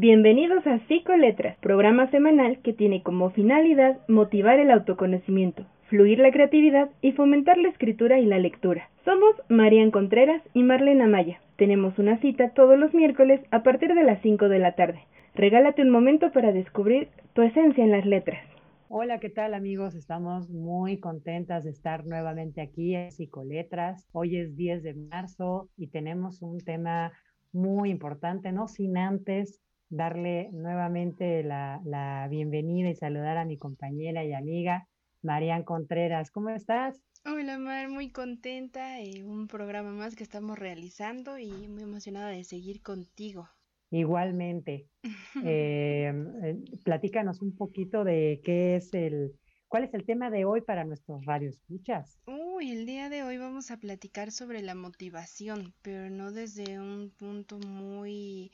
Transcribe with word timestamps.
Bienvenidos 0.00 0.66
a 0.66 0.78
Psicoletras, 0.86 1.58
programa 1.58 2.10
semanal 2.10 2.62
que 2.62 2.72
tiene 2.72 3.02
como 3.02 3.28
finalidad 3.32 3.98
motivar 4.08 4.58
el 4.58 4.70
autoconocimiento, 4.70 5.66
fluir 5.90 6.20
la 6.20 6.32
creatividad 6.32 6.88
y 7.02 7.12
fomentar 7.12 7.58
la 7.58 7.68
escritura 7.68 8.18
y 8.18 8.24
la 8.24 8.38
lectura. 8.38 8.88
Somos 9.04 9.34
Marian 9.50 9.90
Contreras 9.90 10.40
y 10.54 10.62
Marlene 10.62 11.04
Amaya. 11.04 11.42
Tenemos 11.56 11.98
una 11.98 12.18
cita 12.22 12.54
todos 12.54 12.78
los 12.78 12.94
miércoles 12.94 13.42
a 13.50 13.62
partir 13.62 13.94
de 13.94 14.04
las 14.04 14.22
5 14.22 14.48
de 14.48 14.58
la 14.58 14.74
tarde. 14.74 15.00
Regálate 15.34 15.82
un 15.82 15.90
momento 15.90 16.32
para 16.32 16.50
descubrir 16.50 17.08
tu 17.34 17.42
esencia 17.42 17.84
en 17.84 17.90
las 17.90 18.06
letras. 18.06 18.42
Hola, 18.88 19.20
¿qué 19.20 19.28
tal 19.28 19.52
amigos? 19.52 19.94
Estamos 19.94 20.48
muy 20.48 20.98
contentas 20.98 21.64
de 21.64 21.72
estar 21.72 22.06
nuevamente 22.06 22.62
aquí 22.62 22.94
en 22.94 23.12
Psicoletras. 23.12 24.08
Hoy 24.12 24.38
es 24.38 24.56
10 24.56 24.82
de 24.82 24.94
marzo 24.94 25.68
y 25.76 25.88
tenemos 25.88 26.40
un 26.40 26.56
tema 26.56 27.12
muy 27.52 27.90
importante, 27.90 28.50
no 28.50 28.66
sin 28.66 28.96
antes 28.96 29.60
darle 29.90 30.50
nuevamente 30.52 31.42
la, 31.42 32.26
bienvenida 32.30 32.88
y 32.88 32.94
saludar 32.94 33.36
a 33.36 33.44
mi 33.44 33.58
compañera 33.58 34.24
y 34.24 34.32
amiga 34.32 34.88
Marian 35.22 35.64
Contreras. 35.64 36.30
¿Cómo 36.30 36.50
estás? 36.50 37.02
Hola 37.26 37.58
Mar, 37.58 37.90
muy 37.90 38.10
contenta. 38.10 39.00
Eh, 39.00 39.24
un 39.24 39.46
programa 39.48 39.92
más 39.92 40.16
que 40.16 40.22
estamos 40.22 40.58
realizando 40.58 41.38
y 41.38 41.68
muy 41.68 41.82
emocionada 41.82 42.28
de 42.28 42.44
seguir 42.44 42.80
contigo. 42.80 43.48
Igualmente. 43.90 44.86
Em, 45.44 46.26
eh, 46.44 46.56
platícanos 46.84 47.40
un 47.42 47.54
poquito 47.56 48.04
de 48.04 48.40
qué 48.44 48.76
es 48.76 48.92
el, 48.94 49.32
cuál 49.68 49.84
es 49.84 49.94
el 49.94 50.04
tema 50.04 50.30
de 50.30 50.44
hoy 50.44 50.60
para 50.60 50.84
nuestros 50.84 51.24
radioescuchas. 51.24 52.18
Uy, 52.26 52.70
el 52.70 52.86
día 52.86 53.08
de 53.08 53.22
hoy 53.22 53.38
vamos 53.38 53.70
a 53.70 53.76
platicar 53.76 54.30
sobre 54.32 54.62
la 54.62 54.74
motivación, 54.74 55.74
pero 55.82 56.10
no 56.10 56.32
desde 56.32 56.78
un 56.78 57.10
punto 57.16 57.58
muy 57.58 58.50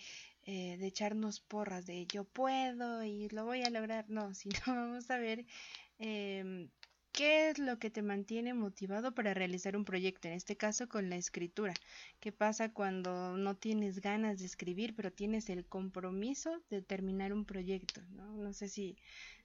eh, 0.46 0.76
de 0.78 0.86
echarnos 0.86 1.40
porras 1.40 1.86
de 1.86 2.06
yo 2.06 2.24
puedo 2.24 3.04
y 3.04 3.28
lo 3.30 3.44
voy 3.44 3.62
a 3.62 3.70
lograr, 3.70 4.06
no, 4.08 4.34
sino 4.34 4.58
vamos 4.66 5.10
a 5.10 5.18
ver 5.18 5.46
em, 5.98 6.70
¿Qué 7.16 7.48
es 7.48 7.58
lo 7.58 7.78
que 7.78 7.88
te 7.88 8.02
mantiene 8.02 8.52
motivado 8.52 9.14
para 9.14 9.32
realizar 9.32 9.74
un 9.74 9.86
proyecto? 9.86 10.28
En 10.28 10.34
este 10.34 10.58
caso 10.58 10.86
con 10.86 11.08
la 11.08 11.16
escritura. 11.16 11.72
¿Qué 12.20 12.30
pasa 12.30 12.74
cuando 12.74 13.38
no 13.38 13.56
tienes 13.56 14.02
ganas 14.02 14.38
de 14.38 14.44
escribir, 14.44 14.94
pero 14.94 15.10
tienes 15.10 15.48
el 15.48 15.64
compromiso 15.64 16.62
de 16.68 16.82
terminar 16.82 17.32
un 17.32 17.46
proyecto? 17.46 18.02
No, 18.10 18.36
no 18.36 18.52
sé 18.52 18.68
si 18.68 18.98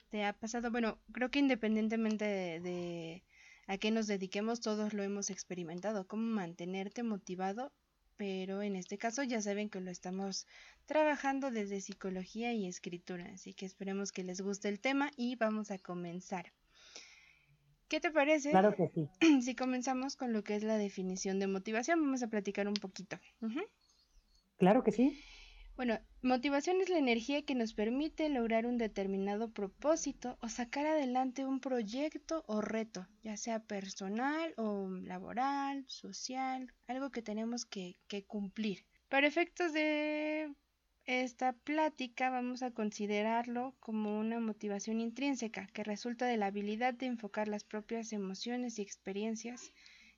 te 0.09 0.25
ha 0.25 0.33
pasado. 0.33 0.69
Bueno, 0.69 0.99
creo 1.13 1.31
que 1.31 1.39
independientemente 1.39 2.25
de, 2.25 3.23
a 3.67 3.77
qué 3.77 3.89
nos 3.89 4.05
dediquemos, 4.05 4.59
todos 4.59 4.93
lo 4.93 5.03
hemos 5.03 5.29
experimentado. 5.29 6.05
Cómo 6.07 6.23
mantenerte 6.23 7.03
motivado, 7.03 7.71
pero 8.21 8.61
en 8.61 8.75
este 8.75 8.99
caso 8.99 9.23
ya 9.23 9.41
saben 9.41 9.67
que 9.67 9.81
lo 9.81 9.89
estamos 9.89 10.45
trabajando 10.85 11.49
desde 11.49 11.81
psicología 11.81 12.53
y 12.53 12.67
escritura. 12.67 13.25
Así 13.33 13.55
que 13.55 13.65
esperemos 13.65 14.11
que 14.11 14.23
les 14.23 14.41
guste 14.41 14.69
el 14.69 14.79
tema 14.79 15.09
y 15.17 15.37
vamos 15.37 15.71
a 15.71 15.79
comenzar. 15.79 16.53
¿Qué 17.87 17.99
te 17.99 18.11
parece? 18.11 18.51
Claro 18.51 18.75
que 18.75 18.89
sí. 18.89 19.09
Si 19.41 19.55
comenzamos 19.55 20.15
con 20.17 20.33
lo 20.33 20.43
que 20.43 20.55
es 20.55 20.61
la 20.61 20.77
definición 20.77 21.39
de 21.39 21.47
motivación, 21.47 21.99
vamos 21.99 22.21
a 22.21 22.27
platicar 22.27 22.67
un 22.67 22.75
poquito. 22.75 23.17
Claro 24.59 24.83
que 24.83 24.91
sí. 24.91 25.19
Bueno, 25.77 25.99
motivación 26.21 26.81
es 26.81 26.89
la 26.89 26.97
energía 26.97 27.43
que 27.43 27.55
nos 27.55 27.73
permite 27.73 28.29
lograr 28.29 28.65
un 28.65 28.77
determinado 28.77 29.51
propósito 29.51 30.37
o 30.41 30.49
sacar 30.49 30.85
adelante 30.85 31.45
un 31.45 31.59
proyecto 31.59 32.43
o 32.45 32.61
reto, 32.61 33.07
ya 33.23 33.37
sea 33.37 33.63
personal 33.63 34.53
o 34.57 34.89
laboral, 34.89 35.85
social, 35.87 36.71
algo 36.87 37.09
que 37.09 37.21
tenemos 37.21 37.65
que, 37.65 37.97
cumplir. 38.27 38.85
Para 39.09 39.27
efectos 39.27 39.73
de 39.73 40.53
esta 41.05 41.53
plática 41.53 42.29
vamos 42.29 42.63
a 42.63 42.71
considerarlo 42.71 43.75
como 43.79 44.19
una 44.19 44.39
motivación 44.39 44.99
intrínseca 44.99 45.67
que 45.67 45.83
resulta 45.83 46.25
de 46.25 46.37
la 46.37 46.47
habilidad 46.47 46.93
de 46.93 47.07
enfocar 47.07 47.47
las 47.47 47.63
propias 47.63 48.13
emociones 48.13 48.77
y 48.77 48.83
experiencias 48.83 49.71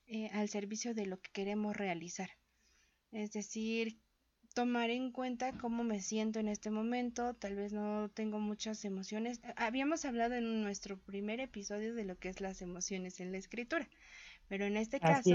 eh, 0.07 0.29
al 0.33 0.49
servicio 0.49 0.93
de 0.93 1.05
lo 1.05 1.21
que 1.21 1.31
queremos 1.31 1.77
realizar. 1.77 2.31
Es 3.11 3.31
decir, 3.31 3.99
tomar 4.53 4.89
en 4.89 5.11
cuenta 5.11 5.51
cómo 5.53 5.83
me 5.83 6.01
siento 6.01 6.39
en 6.39 6.47
este 6.47 6.69
momento, 6.69 7.33
tal 7.33 7.55
vez 7.55 7.73
no 7.73 8.09
tengo 8.09 8.39
muchas 8.39 8.85
emociones. 8.85 9.41
Habíamos 9.55 10.05
hablado 10.05 10.35
en 10.35 10.61
nuestro 10.61 10.97
primer 10.97 11.39
episodio 11.39 11.95
de 11.95 12.05
lo 12.05 12.17
que 12.17 12.29
es 12.29 12.41
las 12.41 12.61
emociones 12.61 13.19
en 13.19 13.31
la 13.31 13.37
escritura, 13.37 13.87
pero 14.47 14.65
en 14.65 14.77
este 14.77 14.99
caso 14.99 15.31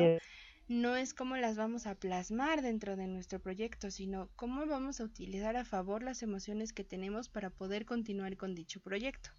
no 0.69 0.97
es 0.97 1.15
cómo 1.15 1.37
las 1.37 1.57
vamos 1.57 1.87
a 1.87 1.95
plasmar 1.95 2.62
dentro 2.62 2.97
de 2.97 3.07
nuestro 3.07 3.41
proyecto, 3.41 3.91
sino 3.91 4.28
cómo 4.37 4.67
vamos 4.67 5.01
a 5.01 5.05
utilizar 5.05 5.57
a 5.57 5.65
favor 5.65 6.03
las 6.03 6.23
emociones 6.23 6.73
que 6.73 6.84
tenemos 6.84 7.28
para 7.28 7.51
poder 7.51 7.87
continuar 7.87 8.37
con 8.37 8.55
dicho 8.55 8.81
proyecto. 8.81 9.31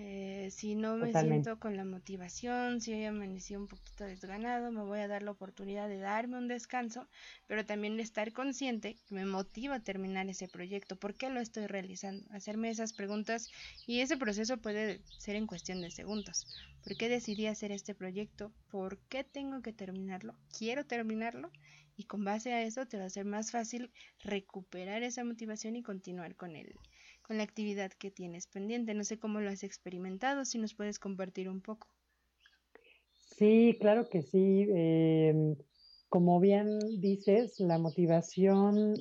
Eh, 0.00 0.50
si 0.52 0.76
no 0.76 0.96
me 0.96 1.10
siento 1.10 1.58
con 1.58 1.76
la 1.76 1.84
motivación, 1.84 2.80
si 2.80 2.92
hoy 2.92 3.04
amanecí 3.04 3.56
un 3.56 3.66
poquito 3.66 4.04
desganado, 4.04 4.70
me 4.70 4.84
voy 4.84 5.00
a 5.00 5.08
dar 5.08 5.24
la 5.24 5.32
oportunidad 5.32 5.88
de 5.88 5.98
darme 5.98 6.38
un 6.38 6.46
descanso, 6.46 7.08
pero 7.48 7.66
también 7.66 7.98
estar 7.98 8.32
consciente 8.32 8.94
que 8.94 9.14
me 9.16 9.24
motiva 9.24 9.74
a 9.74 9.82
terminar 9.82 10.28
ese 10.28 10.46
proyecto. 10.46 10.94
¿Por 10.94 11.14
qué 11.14 11.30
lo 11.30 11.40
estoy 11.40 11.66
realizando? 11.66 12.24
Hacerme 12.30 12.70
esas 12.70 12.92
preguntas 12.92 13.50
y 13.88 13.98
ese 13.98 14.16
proceso 14.16 14.58
puede 14.58 15.00
ser 15.18 15.34
en 15.34 15.48
cuestión 15.48 15.80
de 15.80 15.90
segundos. 15.90 16.46
¿Por 16.84 16.96
qué 16.96 17.08
decidí 17.08 17.46
hacer 17.46 17.72
este 17.72 17.96
proyecto? 17.96 18.52
¿Por 18.70 18.98
qué 19.08 19.24
tengo 19.24 19.62
que 19.62 19.72
terminarlo? 19.72 20.36
¿Quiero 20.56 20.86
terminarlo? 20.86 21.50
Y 21.96 22.04
con 22.04 22.24
base 22.24 22.52
a 22.52 22.62
eso 22.62 22.86
te 22.86 22.98
va 22.98 23.06
a 23.06 23.10
ser 23.10 23.24
más 23.24 23.50
fácil 23.50 23.90
recuperar 24.20 25.02
esa 25.02 25.24
motivación 25.24 25.74
y 25.74 25.82
continuar 25.82 26.36
con 26.36 26.54
él 26.54 26.72
con 27.28 27.36
la 27.36 27.44
actividad 27.44 27.92
que 27.92 28.10
tienes 28.10 28.46
pendiente. 28.46 28.94
No 28.94 29.04
sé 29.04 29.18
cómo 29.18 29.40
lo 29.40 29.50
has 29.50 29.62
experimentado, 29.62 30.46
si 30.46 30.58
nos 30.58 30.74
puedes 30.74 30.98
compartir 30.98 31.50
un 31.50 31.60
poco. 31.60 31.86
Sí, 33.36 33.76
claro 33.78 34.08
que 34.08 34.22
sí. 34.22 34.66
Em, 34.74 35.54
como 36.08 36.40
bien 36.40 36.78
dices, 37.00 37.60
la 37.60 37.78
motivación 37.78 38.94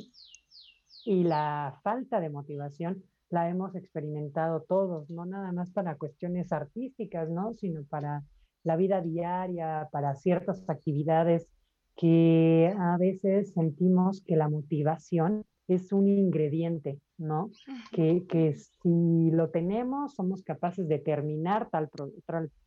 y 1.06 1.24
la 1.24 1.80
falta 1.84 2.20
de 2.20 2.30
motivación 2.30 3.02
la 3.30 3.50
hemos 3.50 3.76
experimentado 3.76 4.62
todos, 4.62 5.10
no 5.10 5.26
nada 5.26 5.54
más 5.54 5.72
para 5.72 5.96
cuestiones 5.96 6.52
artísticas, 6.52 7.30
¿no? 7.30 7.54
Sino 7.54 7.86
para 7.86 8.24
la 8.64 8.76
vida 8.76 9.02
diaria, 9.02 9.88
para 9.92 10.16
ciertas 10.16 10.70
actividades 10.70 11.48
que 11.96 12.74
a 12.78 12.98
veces 12.98 13.54
sentimos 13.54 14.22
que 14.22 14.36
la 14.36 14.50
motivación 14.50 15.46
es 15.70 15.94
un 15.94 16.10
ingrediente, 16.10 17.00
¿no? 17.18 17.50
Que, 17.92 18.26
que, 18.28 18.56
si 18.56 19.32
lo 19.32 19.50
tenemos, 19.50 20.14
somos 20.16 20.44
capaces 20.44 20.88
de 20.88 21.00
terminar 21.00 21.70
tal, 21.70 21.90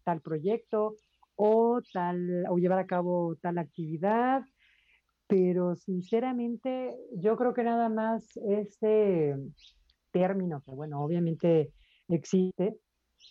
tal, 0.04 0.20
proyecto 0.20 0.96
o, 1.36 1.80
tal, 1.92 2.44
o 2.48 2.58
llevar 2.58 2.80
a 2.80 2.86
cabo 2.86 3.36
tal 3.40 3.58
actividad, 3.58 4.42
pero 5.26 5.76
sinceramente 5.76 6.96
yo 7.16 7.36
creo 7.36 7.54
que 7.54 7.62
nada 7.62 7.88
más 7.88 8.36
ese 8.48 9.36
término, 10.10 10.62
que 10.62 10.72
bueno, 10.72 11.02
obviamente 11.02 11.72
existe, 12.08 12.76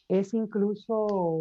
es 0.08 0.34
incluso 0.34 1.38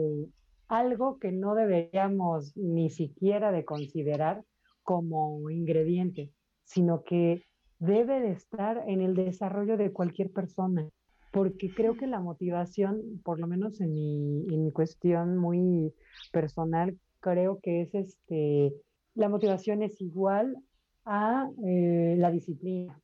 algo 0.69 1.19
que 1.19 1.33
no 1.33 1.55
deberíamos 1.55 2.57
ni 2.57 2.91
siquiera 2.91 3.53
de 3.53 3.65
considerar 3.65 4.45
como 4.83 5.51
ingrediente, 5.51 6.33
sino 6.65 7.05
que 7.05 7.43
debe 7.79 8.21
de 8.21 8.33
estar 8.33 8.85
en 8.87 9.01
el 9.01 9.15
desarrollo 9.15 9.77
de 9.77 9.93
cualquier 9.93 10.31
persona, 10.31 10.89
porque 11.33 11.73
creo 11.75 11.97
que 11.97 12.07
la 12.07 12.21
motivación, 12.21 13.21
por 13.23 13.39
lo 13.39 13.47
menos 13.47 13.81
en 13.81 13.93
mi, 13.93 14.47
en 14.51 14.65
mi 14.65 14.73
cuestión 14.73 15.37
muy 15.37 15.93
personal, 16.33 16.99
creo 17.21 17.61
que 17.61 17.83
es 17.83 17.95
este, 17.95 18.73
la 19.15 19.29
motivación 19.29 19.83
es 19.83 20.01
igual 20.01 20.57
a 21.05 21.51
eh, 21.67 22.15
la 22.19 22.31
disciplina 22.31 23.01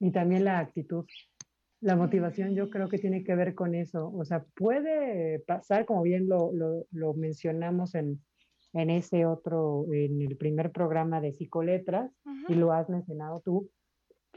y 0.00 0.10
también 0.10 0.44
la 0.44 0.58
actitud. 0.58 1.04
La 1.80 1.94
motivación 1.94 2.54
yo 2.54 2.70
creo 2.70 2.88
que 2.88 2.98
tiene 2.98 3.22
que 3.22 3.36
ver 3.36 3.54
con 3.54 3.74
eso. 3.74 4.12
O 4.12 4.24
sea, 4.24 4.44
puede 4.56 5.40
pasar, 5.40 5.84
como 5.84 6.02
bien 6.02 6.28
lo, 6.28 6.52
lo, 6.52 6.86
lo 6.90 7.14
mencionamos 7.14 7.94
en, 7.94 8.20
en 8.72 8.90
ese 8.90 9.26
otro, 9.26 9.86
en 9.92 10.20
el 10.20 10.36
primer 10.36 10.72
programa 10.72 11.20
de 11.20 11.32
psicoletras, 11.32 12.10
y 12.48 12.54
lo 12.54 12.72
has 12.72 12.88
mencionado 12.88 13.40
tú, 13.44 13.68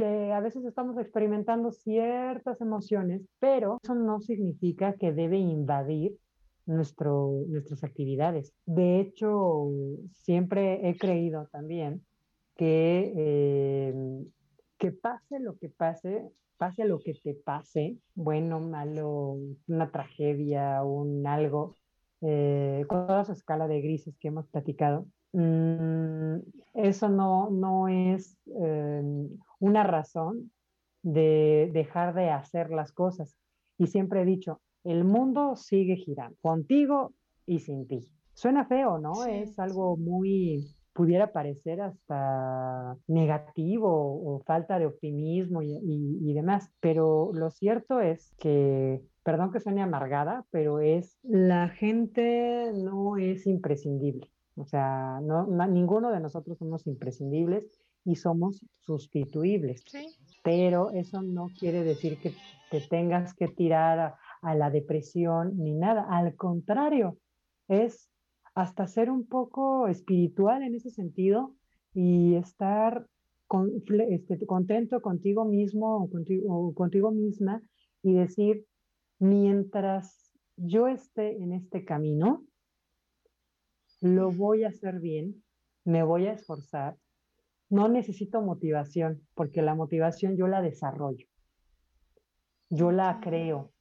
a 0.05 0.39
veces 0.39 0.65
estamos 0.65 0.97
experimentando 0.97 1.71
ciertas 1.71 2.59
emociones, 2.61 3.21
pero 3.39 3.77
eso 3.83 3.95
no 3.95 4.19
significa 4.21 4.93
que 4.93 5.13
debe 5.13 5.37
invadir 5.37 6.17
nuestro, 6.65 7.43
nuestras 7.47 7.83
actividades. 7.83 8.53
De 8.65 8.99
hecho, 8.99 9.69
siempre 10.13 10.89
he 10.89 10.97
creído 10.97 11.47
también 11.51 12.03
que, 12.55 13.13
eh, 13.15 13.93
que 14.77 14.91
pase 14.91 15.39
lo 15.39 15.57
que 15.57 15.69
pase, 15.69 16.29
pase 16.57 16.85
lo 16.85 16.99
que 16.99 17.13
te 17.15 17.33
pase, 17.33 17.97
bueno, 18.15 18.59
malo, 18.59 19.37
una 19.67 19.91
tragedia, 19.91 20.83
un 20.83 21.25
algo, 21.25 21.75
eh, 22.21 22.85
con 22.87 23.07
toda 23.07 23.23
esa 23.23 23.33
escala 23.33 23.67
de 23.67 23.81
grises 23.81 24.15
que 24.19 24.27
hemos 24.27 24.47
platicado, 24.47 25.07
mm, 25.33 26.35
eso 26.75 27.09
no, 27.09 27.49
no 27.49 27.87
es 27.87 28.37
eh, 28.45 29.27
una 29.61 29.83
razón 29.83 30.51
de 31.03 31.69
dejar 31.73 32.13
de 32.13 32.29
hacer 32.29 32.69
las 32.71 32.91
cosas. 32.91 33.37
Y 33.77 33.87
siempre 33.87 34.21
he 34.21 34.25
dicho, 34.25 34.59
el 34.83 35.05
mundo 35.05 35.55
sigue 35.55 35.95
girando, 35.95 36.35
contigo 36.41 37.13
y 37.45 37.59
sin 37.59 37.87
ti. 37.87 38.07
Suena 38.33 38.65
feo, 38.65 38.97
¿no? 38.97 39.25
Es 39.25 39.57
algo 39.59 39.97
muy, 39.97 40.67
pudiera 40.93 41.31
parecer 41.31 41.81
hasta 41.81 42.97
negativo 43.07 43.89
o 43.89 44.39
falta 44.45 44.79
de 44.79 44.87
optimismo 44.87 45.61
y, 45.61 45.79
y, 45.83 46.33
demás, 46.33 46.71
pero 46.79 47.31
lo 47.33 47.51
cierto 47.51 47.99
es 47.99 48.33
que, 48.39 49.01
perdón 49.23 49.51
que 49.51 49.59
suene 49.59 49.81
amargada, 49.81 50.45
pero 50.49 50.79
es, 50.79 51.17
la 51.23 51.69
gente 51.69 52.71
no 52.73 53.17
es 53.17 53.45
imprescindible. 53.45 54.29
O 54.55 54.65
sea, 54.65 55.19
no, 55.21 55.45
ninguno 55.67 56.11
de 56.11 56.19
nosotros 56.19 56.57
somos 56.57 56.85
imprescindibles 56.87 57.65
y 58.05 58.15
somos 58.15 58.65
sustituibles. 58.79 59.83
Pero 60.43 60.91
eso 60.91 61.21
no 61.21 61.47
quiere 61.57 61.83
decir 61.83 62.17
que 62.19 62.33
te 62.69 62.81
tengas 62.81 63.33
que 63.33 63.47
tirar 63.47 64.15
a, 64.41 64.55
la 64.55 64.69
depresión 64.71 65.57
ni 65.57 65.73
nada. 65.73 66.05
Al 66.09 66.35
contrario, 66.35 67.17
es 67.67 68.09
hasta 68.55 68.87
ser 68.87 69.11
un 69.11 69.27
poco 69.27 69.87
espiritual 69.87 70.63
en 70.63 70.75
ese 70.75 70.89
sentido 70.89 71.55
y 71.93 72.35
estar 72.35 73.05
este, 74.09 74.45
contento 74.45 75.01
contigo 75.01 75.45
mismo 75.45 76.03
o 76.03 76.09
contigo, 76.09 76.73
contigo 76.73 77.11
misma 77.11 77.61
y 78.01 78.13
decir, 78.13 78.65
mientras 79.19 80.31
yo 80.55 80.87
esté 80.87 81.37
en 81.41 81.53
este 81.53 81.85
camino, 81.85 82.45
lo 83.99 84.31
voy 84.31 84.63
a 84.63 84.69
hacer 84.69 84.99
bien, 84.99 85.43
me 85.83 86.03
voy 86.03 86.25
a 86.27 86.33
esforzar 86.33 86.97
no 87.71 87.87
necesito 87.87 88.41
motivación, 88.41 89.21
porque 89.33 89.61
la 89.61 89.75
motivación 89.75 90.35
yo 90.35 90.47
la 90.47 90.61
desarrollo. 90.61 91.25
Yo 92.69 92.91
la 92.91 93.19
creo. 93.21 93.71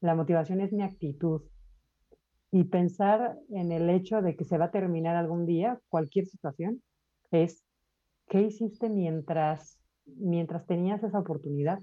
La 0.00 0.14
motivación 0.14 0.60
es 0.60 0.72
mi 0.72 0.82
actitud. 0.82 1.42
Y 2.50 2.64
pensar 2.64 3.38
en 3.50 3.70
el 3.70 3.90
hecho 3.90 4.22
de 4.22 4.34
que 4.34 4.44
se 4.44 4.56
va 4.56 4.66
a 4.66 4.70
terminar 4.70 5.14
algún 5.14 5.44
día, 5.44 5.78
cualquier 5.88 6.26
situación, 6.26 6.82
es, 7.30 7.62
¿qué 8.28 8.40
hiciste 8.40 8.88
mientras, 8.88 9.78
mientras 10.06 10.66
tenías 10.66 11.02
esa 11.02 11.18
oportunidad? 11.18 11.80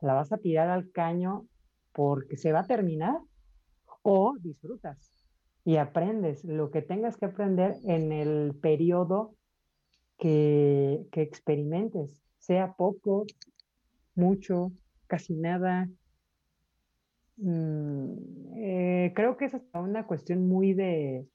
¿La 0.00 0.14
vas 0.14 0.32
a 0.32 0.38
tirar 0.38 0.68
al 0.68 0.90
caño 0.90 1.46
porque 1.92 2.36
se 2.36 2.52
va 2.52 2.60
a 2.60 2.66
terminar? 2.66 3.18
¿O 4.02 4.36
disfrutas 4.40 5.12
y 5.64 5.76
aprendes 5.76 6.44
lo 6.44 6.70
que 6.70 6.80
tengas 6.80 7.18
que 7.18 7.26
aprender 7.26 7.76
en 7.84 8.10
el 8.10 8.54
periodo 8.60 9.34
que, 10.18 11.06
experimentes, 11.12 12.20
sea 12.38 12.74
poco, 12.74 13.24
mucho, 14.14 14.72
casi 15.06 15.34
nada. 15.34 15.88
Mm, 17.36 18.56
eh, 18.56 19.12
creo 19.14 19.36
que 19.36 19.46
es 19.46 19.54
hasta 19.54 19.80
una 19.80 20.06
cuestión 20.06 20.48
muy 20.48 20.74
de, 20.74 21.26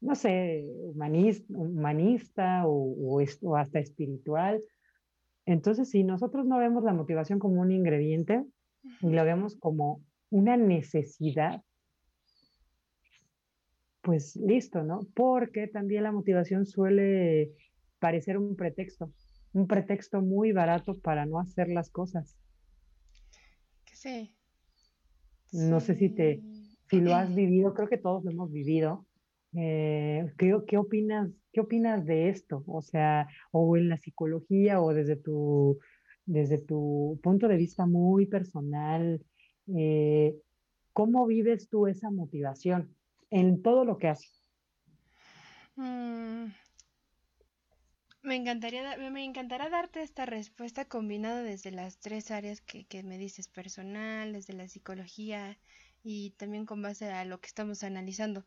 no 0.00 0.14
sé, 0.14 0.64
humanista, 0.82 1.54
humanista 1.56 2.66
o, 2.66 3.20
o, 3.42 3.56
hasta 3.56 3.78
espiritual. 3.78 4.62
Entonces, 5.46 5.90
si 5.90 6.04
nosotros 6.04 6.46
no 6.46 6.58
vemos 6.58 6.84
la 6.84 6.92
motivación 6.92 7.38
como 7.38 7.60
un 7.60 7.72
ingrediente 7.72 8.44
y 9.00 9.10
lo 9.10 9.24
vemos 9.24 9.56
como 9.56 10.02
una 10.30 10.56
necesidad, 10.56 11.62
pues 14.02 14.34
listo, 14.36 14.82
¿no? 14.82 15.00
Porque 15.14 15.68
también 15.68 16.04
la 16.04 16.12
motivación 16.12 16.66
suele 16.66 17.52
parecer 18.00 18.36
un 18.38 18.56
pretexto, 18.56 19.12
un 19.52 19.66
pretexto 19.66 20.20
muy 20.20 20.52
barato 20.52 20.98
para 20.98 21.26
no 21.26 21.38
hacer 21.38 21.68
las 21.68 21.90
cosas. 21.90 22.36
Sí. 23.92 24.34
No 25.52 25.80
sé 25.80 25.94
si 25.94 26.08
te, 26.08 26.40
si 26.88 27.00
lo 27.00 27.14
has 27.14 27.34
vivido, 27.34 27.74
creo 27.74 27.88
que 27.88 27.98
todos 27.98 28.24
lo 28.24 28.30
hemos 28.30 28.50
vivido. 28.50 29.06
Eh, 29.54 30.32
¿qué, 30.38 30.56
¿qué, 30.66 30.76
opinas, 30.78 31.30
¿Qué 31.52 31.60
opinas 31.60 32.06
de 32.06 32.28
esto? 32.28 32.62
O 32.66 32.82
sea, 32.82 33.28
o 33.50 33.76
en 33.76 33.88
la 33.88 33.98
psicología 33.98 34.80
o 34.80 34.94
desde 34.94 35.16
tu, 35.16 35.78
desde 36.24 36.58
tu 36.58 37.18
punto 37.22 37.48
de 37.48 37.56
vista 37.56 37.86
muy 37.86 38.26
personal, 38.26 39.20
eh, 39.76 40.36
¿cómo 40.92 41.26
vives 41.26 41.68
tú 41.68 41.86
esa 41.86 42.10
motivación 42.10 42.94
en 43.30 43.62
todo 43.62 43.84
lo 43.84 43.98
que 43.98 44.08
haces? 44.08 44.44
Mm, 45.76 46.46
me 48.22 48.36
encantaría, 48.36 48.96
me 48.96 49.24
encantará 49.24 49.68
darte 49.70 50.02
esta 50.02 50.26
respuesta 50.26 50.84
combinada 50.84 51.42
desde 51.42 51.70
las 51.70 51.98
tres 51.98 52.30
áreas 52.30 52.60
que, 52.60 52.84
que 52.84 53.02
me 53.02 53.18
dices, 53.18 53.48
personal, 53.48 54.32
desde 54.32 54.52
la 54.52 54.68
psicología 54.68 55.58
y 56.02 56.30
también 56.32 56.66
con 56.66 56.82
base 56.82 57.10
a 57.10 57.24
lo 57.24 57.40
que 57.40 57.46
estamos 57.46 57.82
analizando. 57.82 58.44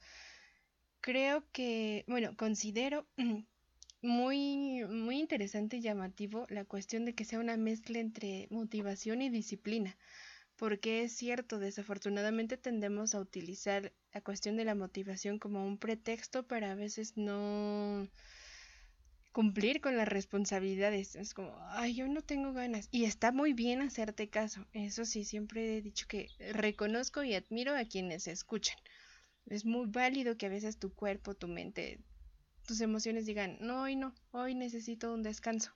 Creo 1.02 1.44
que, 1.52 2.06
bueno, 2.08 2.36
considero 2.38 3.08
muy, 4.02 4.86
muy 4.86 5.20
interesante 5.20 5.78
y 5.78 5.82
llamativo 5.82 6.46
la 6.50 6.66
cuestión 6.66 7.06
de 7.06 7.16
que 7.16 7.26
sea 7.26 7.40
una 7.40 7.58
mezcla 7.58 8.00
entre 8.00 8.48
motivación 8.52 9.22
y 9.22 9.30
disciplina, 9.30 9.98
porque 10.56 11.04
es 11.04 11.14
cierto, 11.14 11.60
desafortunadamente 11.60 12.58
tendemos 12.58 13.16
a 13.16 13.20
utilizar 13.20 13.92
la 14.14 14.22
cuestión 14.22 14.56
de 14.56 14.66
la 14.66 14.76
motivación 14.76 15.40
como 15.40 15.66
un 15.66 15.78
pretexto 15.78 16.48
para 16.48 16.72
a 16.72 16.76
veces 16.76 17.18
no 17.18 18.08
cumplir 19.34 19.82
con 19.82 19.98
las 19.98 20.08
responsabilidades. 20.08 21.16
Es 21.18 21.34
como, 21.34 21.54
ay, 21.72 21.96
yo 21.96 22.08
no 22.08 22.22
tengo 22.22 22.54
ganas. 22.54 22.88
Y 22.92 23.04
está 23.04 23.34
muy 23.34 23.52
bien 23.52 23.82
hacerte 23.82 24.30
caso. 24.30 24.66
Eso 24.72 25.04
sí, 25.04 25.26
siempre 25.26 25.78
he 25.78 25.82
dicho 25.82 26.06
que 26.08 26.30
reconozco 26.54 27.24
y 27.24 27.34
admiro 27.34 27.76
a 27.76 27.84
quienes 27.84 28.28
escuchan. 28.28 28.78
Es 29.48 29.66
muy 29.66 29.88
válido 29.88 30.38
que 30.38 30.46
a 30.46 30.50
veces 30.50 30.78
tu 30.78 30.94
cuerpo, 30.94 31.34
tu 31.34 31.48
mente, 31.48 32.00
tus 32.66 32.80
emociones 32.80 33.26
digan, 33.26 33.58
no, 33.60 33.82
hoy 33.82 33.98
no, 33.98 34.14
hoy 34.32 34.56
necesito 34.56 35.14
un 35.14 35.24
descanso. 35.24 35.74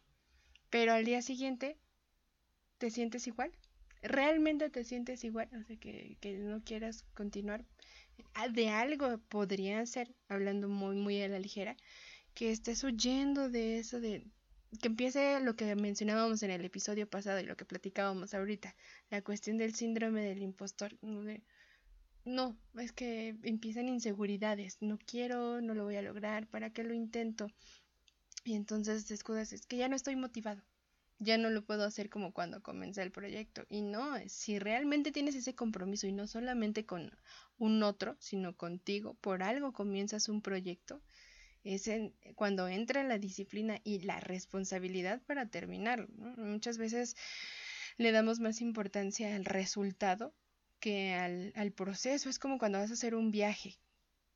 Pero 0.70 0.94
al 0.94 1.04
día 1.04 1.22
siguiente, 1.22 1.78
¿te 2.78 2.92
sientes 2.92 3.28
igual? 3.28 3.52
¿Realmente 4.04 4.70
te 4.70 4.84
sientes 4.84 5.24
igual? 5.24 5.50
O 5.60 5.64
sea, 5.64 5.76
que, 5.78 6.18
que 6.22 6.38
no 6.38 6.64
quieras 6.64 7.04
continuar. 7.14 7.66
Ah, 8.34 8.48
de 8.48 8.70
algo 8.70 9.18
podría 9.30 9.86
ser, 9.86 10.14
hablando 10.28 10.70
muy, 10.70 10.96
muy 10.96 11.22
a 11.22 11.28
la 11.28 11.40
ligera, 11.40 11.76
que 12.38 12.52
estés 12.52 12.84
huyendo 12.84 13.50
de 13.50 13.80
eso, 13.80 14.00
de 14.00 14.24
que 14.80 14.90
empiece 14.90 15.40
lo 15.40 15.56
que 15.56 15.76
mencionábamos 15.76 16.44
en 16.44 16.52
el 16.52 16.64
episodio 16.64 17.10
pasado 17.10 17.40
y 17.40 17.46
lo 17.46 17.58
que 17.58 17.66
platicábamos 17.66 18.36
ahorita, 18.36 18.76
la 19.10 19.24
cuestión 19.24 19.58
del 19.58 19.74
síndrome 19.74 20.22
del 20.22 20.44
impostor. 20.44 20.96
no, 22.26 22.56
es 22.76 22.92
que 22.92 23.36
empiezan 23.42 23.90
inseguridades, 23.90 24.78
no 24.82 25.00
quiero, 25.00 25.62
no 25.62 25.74
lo 25.74 25.86
voy 25.86 25.96
a 25.96 26.04
lograr, 26.04 26.46
¿para 26.46 26.70
qué 26.70 26.84
lo 26.84 26.94
intento? 26.94 27.48
Y 28.44 28.54
entonces 28.54 29.08
te 29.08 29.16
escudas, 29.16 29.52
es 29.52 29.66
que 29.66 29.78
ya 29.78 29.90
no 29.90 29.96
estoy 29.96 30.16
motivado, 30.16 30.62
ya 31.18 31.40
no 31.40 31.50
lo 31.50 31.66
puedo 31.66 31.86
hacer 31.86 32.08
como 32.12 32.34
cuando 32.34 32.62
comencé 32.62 33.02
el 33.02 33.12
proyecto. 33.12 33.66
Y 33.68 33.82
no, 33.82 34.14
si 34.28 34.60
realmente 34.60 35.12
tienes 35.12 35.34
ese 35.34 35.56
compromiso 35.56 36.06
y 36.06 36.12
no 36.12 36.28
solamente 36.28 36.86
con 36.86 37.10
un 37.58 37.82
otro, 37.82 38.16
sino 38.20 38.56
contigo, 38.56 39.16
por 39.22 39.42
algo 39.42 39.74
comienzas 39.74 40.30
un 40.30 40.44
proyecto, 40.44 41.02
es 41.76 41.90
cuando 42.36 42.68
entra 42.68 43.04
la 43.04 43.18
disciplina 43.18 43.80
y 43.84 44.00
la 44.00 44.20
responsabilidad 44.20 45.22
para 45.24 45.48
terminar. 45.48 46.08
Muchas 46.10 46.78
veces 46.78 47.16
le 47.98 48.12
damos 48.12 48.40
más 48.40 48.62
importancia 48.62 49.36
al 49.36 49.46
resultado 49.46 50.34
que 50.80 51.14
al, 51.14 51.52
al 51.56 51.72
proceso. 51.72 52.30
Es 52.30 52.40
como 52.40 52.58
cuando 52.58 52.80
vas 52.80 52.92
a 52.92 52.94
hacer 52.94 53.16
un 53.16 53.32
viaje. 53.32 53.80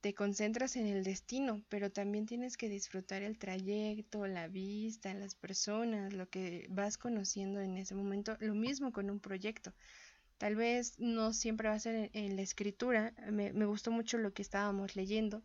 Te 0.01 0.15
concentras 0.15 0.75
en 0.77 0.87
el 0.87 1.03
destino, 1.03 1.63
pero 1.69 1.91
también 1.91 2.25
tienes 2.25 2.57
que 2.57 2.69
disfrutar 2.69 3.21
el 3.21 3.37
trayecto, 3.37 4.25
la 4.25 4.47
vista, 4.47 5.13
las 5.13 5.35
personas, 5.35 6.13
lo 6.13 6.27
que 6.27 6.65
vas 6.69 6.97
conociendo 6.97 7.61
en 7.61 7.77
ese 7.77 7.93
momento. 7.93 8.35
Lo 8.39 8.55
mismo 8.55 8.91
con 8.91 9.11
un 9.11 9.19
proyecto. 9.19 9.73
Tal 10.39 10.55
vez 10.55 10.97
no 10.97 11.33
siempre 11.33 11.69
va 11.69 11.75
a 11.75 11.79
ser 11.79 12.09
en, 12.13 12.35
la 12.35 12.41
escritura. 12.41 13.13
Me, 13.31 13.53
me 13.53 13.65
gustó 13.65 13.91
mucho 13.91 14.17
lo 14.17 14.33
que 14.33 14.41
estábamos 14.41 14.95
leyendo 14.95 15.43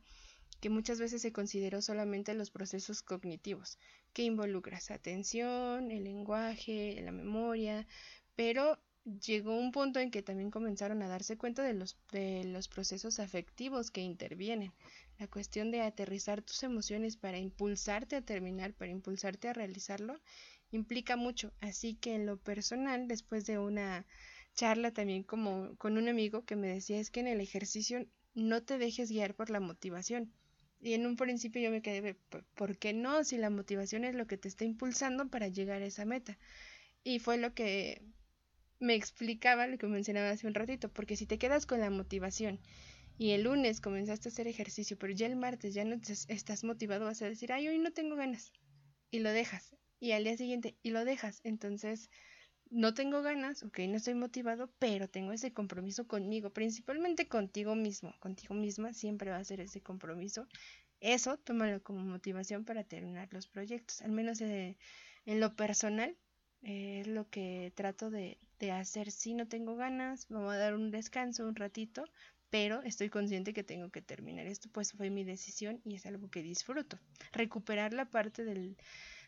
que 0.61 0.71
muchas 0.71 0.99
veces 0.99 1.23
se 1.23 1.33
consideró 1.33 1.83
solamente 1.83 2.35
los 2.35 2.51
procesos 2.51 3.03
cognitivos, 3.03 3.79
que 4.13 4.23
involucras 4.23 4.91
atención, 4.91 5.91
el 5.91 6.05
lenguaje, 6.05 7.01
la 7.03 7.13
memoria, 7.13 7.87
pero 8.35 8.79
llegó 9.05 9.57
un 9.57 9.71
punto 9.71 10.01
en 10.01 10.11
que 10.11 10.23
también 10.23 10.51
comenzaron 10.51 11.03
a 11.03 11.09
darse 11.09 11.37
cuenta 11.37 11.63
de 11.63 11.75
los, 11.75 11.97
de 12.11 12.45
los 12.45 12.69
procesos 12.69 13.21
afectivos 13.21 13.91
que 13.91 14.01
intervienen. 14.01 14.73
La 15.19 15.29
cuestión 15.29 15.71
de 15.71 15.83
aterrizar 15.83 16.43
tus 16.43 16.63
emociones 16.63 17.17
para 17.17 17.39
impulsarte 17.39 18.17
a 18.17 18.23
terminar, 18.23 18.75
para 18.75 18.91
impulsarte 18.91 19.49
a 19.49 19.53
realizarlo, 19.53 20.21
implica 20.73 21.17
mucho. 21.17 21.53
Así 21.61 21.95
que 21.95 22.15
en 22.15 22.27
lo 22.27 22.37
personal, 22.39 23.07
después 23.09 23.47
de 23.47 23.59
una 23.59 24.07
charla 24.55 24.91
también 24.91 25.23
como 25.23 25.77
con 25.77 25.99
un 25.99 26.09
amigo 26.09 26.45
que 26.45 26.57
me 26.57 26.69
decía 26.69 26.99
es 26.99 27.11
que 27.11 27.21
en 27.21 27.29
el 27.29 27.41
ejercicio 27.41 28.07
no 28.35 28.63
te 28.63 28.79
dejes 28.79 29.11
guiar 29.11 29.35
por 29.35 29.51
la 29.51 29.61
motivación, 29.61 30.33
y 30.81 30.95
en 30.95 31.07
un 31.07 31.17
principio 31.17 31.63
yo 31.63 31.71
me 31.71 31.83
quedé, 31.83 32.17
¿por 32.55 32.79
qué 32.79 32.93
no? 32.93 33.25
Si 33.25 33.39
la 33.39 33.51
motivación 33.51 34.05
es 34.05 34.15
lo 34.15 34.27
que 34.27 34.37
te 34.37 34.49
está 34.49 34.65
impulsando 34.65 35.29
para 35.29 35.49
llegar 35.49 35.83
a 35.83 35.87
esa 35.87 36.05
meta. 36.05 36.39
Y 37.03 37.19
fue 37.19 37.39
lo 37.39 37.55
que 37.55 38.03
me 38.79 38.95
explicaba 38.95 39.67
lo 39.67 39.79
que 39.79 39.87
mencionaba 39.87 40.31
hace 40.31 40.47
un 40.47 40.55
ratito, 40.55 40.93
porque 40.93 41.17
si 41.17 41.27
te 41.27 41.39
quedas 41.39 41.67
con 41.67 41.81
la 41.81 41.91
motivación 41.91 42.61
y 43.19 43.31
el 43.31 43.45
lunes 43.45 43.81
comenzaste 43.81 44.29
a 44.29 44.33
hacer 44.33 44.47
ejercicio, 44.47 44.99
pero 44.99 45.13
ya 45.13 45.27
el 45.27 45.37
martes 45.37 45.73
ya 45.73 45.85
no 45.85 45.97
estás 46.29 46.65
motivado, 46.65 47.07
vas 47.07 47.23
a 47.23 47.29
decir, 47.29 47.53
ay, 47.53 47.69
hoy 47.69 47.79
no 47.79 47.93
tengo 47.93 48.17
ganas, 48.17 48.53
y 49.11 49.21
lo 49.21 49.31
dejas, 49.31 49.75
y 49.99 50.13
al 50.13 50.25
día 50.25 50.37
siguiente, 50.37 50.77
y 50.83 50.91
lo 50.91 51.05
dejas, 51.05 51.41
entonces 51.45 52.11
no 52.71 52.95
tengo 52.95 53.23
ganas, 53.23 53.63
ok, 53.63 53.81
no 53.89 53.97
estoy 53.97 54.15
motivado, 54.15 54.71
pero 54.79 55.09
tengo 55.09 55.33
ese 55.33 55.53
compromiso 55.53 56.07
conmigo, 56.07 56.51
principalmente 56.51 57.29
contigo 57.29 57.75
mismo, 57.75 58.15
contigo 58.19 58.55
misma 58.55 58.93
siempre 58.93 59.31
va 59.31 59.39
a 59.39 59.45
ser 59.45 59.61
ese 59.61 59.81
compromiso. 59.81 60.47
Eso 61.01 61.37
tómalo 61.37 61.83
como 61.83 62.01
motivación 62.01 62.65
para 62.65 62.83
terminar 62.85 63.29
los 63.33 63.47
proyectos, 63.47 64.03
al 64.03 64.13
menos 64.13 64.41
en 64.41 64.77
lo 65.27 65.55
personal, 65.55 66.17
es 66.63 67.07
lo 67.07 67.29
que 67.29 67.73
trato 67.75 68.11
de 68.11 68.39
hacer. 68.73 69.11
Si 69.11 69.35
no 69.35 69.47
tengo 69.47 69.77
ganas, 69.77 70.27
vamos 70.29 70.53
a 70.55 70.57
dar 70.57 70.75
un 70.75 70.91
descanso 70.91 71.47
un 71.47 71.55
ratito, 71.55 72.05
pero 72.49 72.83
estoy 72.83 73.11
consciente 73.11 73.53
que 73.53 73.63
tengo 73.63 73.91
que 73.91 74.03
terminar 74.03 74.47
esto, 74.47 74.69
pues 74.73 74.93
fue 74.93 75.11
mi 75.11 75.25
decisión 75.25 75.81
y 75.85 75.97
es 75.97 76.07
algo 76.07 76.31
que 76.31 76.43
disfruto. 76.43 76.99
Recuperar 77.33 77.93
la 77.93 78.07
parte 78.07 78.45
del, 78.45 78.77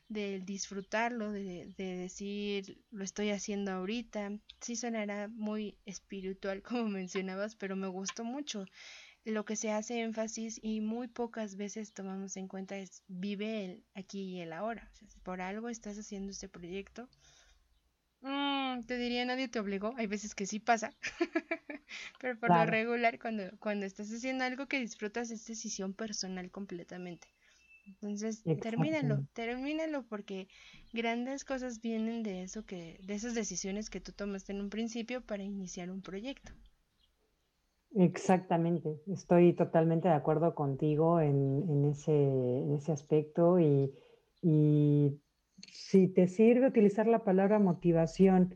del 0.09 0.45
disfrutarlo, 0.45 1.31
de, 1.33 1.73
de, 1.77 1.97
decir 1.97 2.83
lo 2.91 3.05
estoy 3.05 3.31
haciendo 3.31 3.73
ahorita. 3.73 4.33
Sí 4.61 4.77
sonará 4.77 5.29
muy 5.29 5.79
espiritual 5.85 6.63
como 6.63 6.89
mencionabas, 6.89 7.55
pero 7.57 7.77
me 7.77 7.89
gustó 7.89 8.25
mucho. 8.25 8.65
Lo 9.25 9.45
que 9.45 9.57
se 9.57 9.71
hace 9.71 10.01
énfasis 10.01 10.59
y 10.63 10.81
muy 10.81 11.09
pocas 11.09 11.57
veces 11.57 11.93
tomamos 11.93 12.37
en 12.37 12.49
cuenta 12.49 12.79
es 12.79 13.03
vive 13.09 13.65
el 13.65 13.85
aquí 13.95 14.23
y 14.23 14.41
el 14.41 14.53
ahora. 14.53 14.91
por 15.23 15.41
algo 15.43 15.69
estás 15.69 15.99
haciendo 15.99 16.31
este 16.33 16.49
proyecto. 16.49 17.09
Mm, 18.21 18.83
te 18.85 18.99
diría 18.99 19.25
nadie 19.25 19.49
te 19.49 19.61
obligó, 19.61 19.95
hay 19.97 20.09
veces 20.09 20.35
que 20.35 20.47
sí 20.47 20.59
pasa, 20.59 20.93
pero 22.21 22.39
por 22.39 22.51
lo 22.51 22.67
regular 22.67 23.19
cuando, 23.21 23.45
cuando 23.61 23.87
estás 23.87 24.11
haciendo 24.13 24.45
algo 24.45 24.67
que 24.67 24.81
disfrutas 24.81 25.31
es 25.31 25.47
decisión 25.47 25.95
personal 25.95 26.51
completamente. 26.51 27.29
Entonces, 27.89 28.45
termínalo, 28.61 29.25
termínalo 29.33 30.05
porque 30.05 30.49
grandes 30.93 31.45
cosas 31.45 31.81
vienen 31.81 32.23
de 32.23 32.43
eso 32.43 32.65
que, 32.65 33.01
de 33.03 33.15
esas 33.15 33.35
decisiones 33.35 33.89
que 33.91 34.01
tú 34.01 34.13
tomaste 34.13 34.53
en 34.53 34.61
un 34.61 34.69
principio 34.69 35.23
para 35.23 35.43
iniciar 35.43 35.91
un 35.91 36.03
proyecto. 36.03 36.53
Exactamente, 37.95 39.01
estoy 39.11 39.55
totalmente 39.55 40.09
de 40.09 40.15
acuerdo 40.15 40.55
contigo 40.55 41.21
en, 41.21 41.85
ese, 41.87 42.13
en 42.13 42.75
ese, 42.75 42.93
aspecto 42.93 43.59
y, 43.59 43.91
y, 44.43 45.19
si 45.73 46.07
te 46.09 46.29
sirve 46.29 46.69
utilizar 46.69 47.07
la 47.07 47.25
palabra 47.25 47.59
motivación 47.59 48.55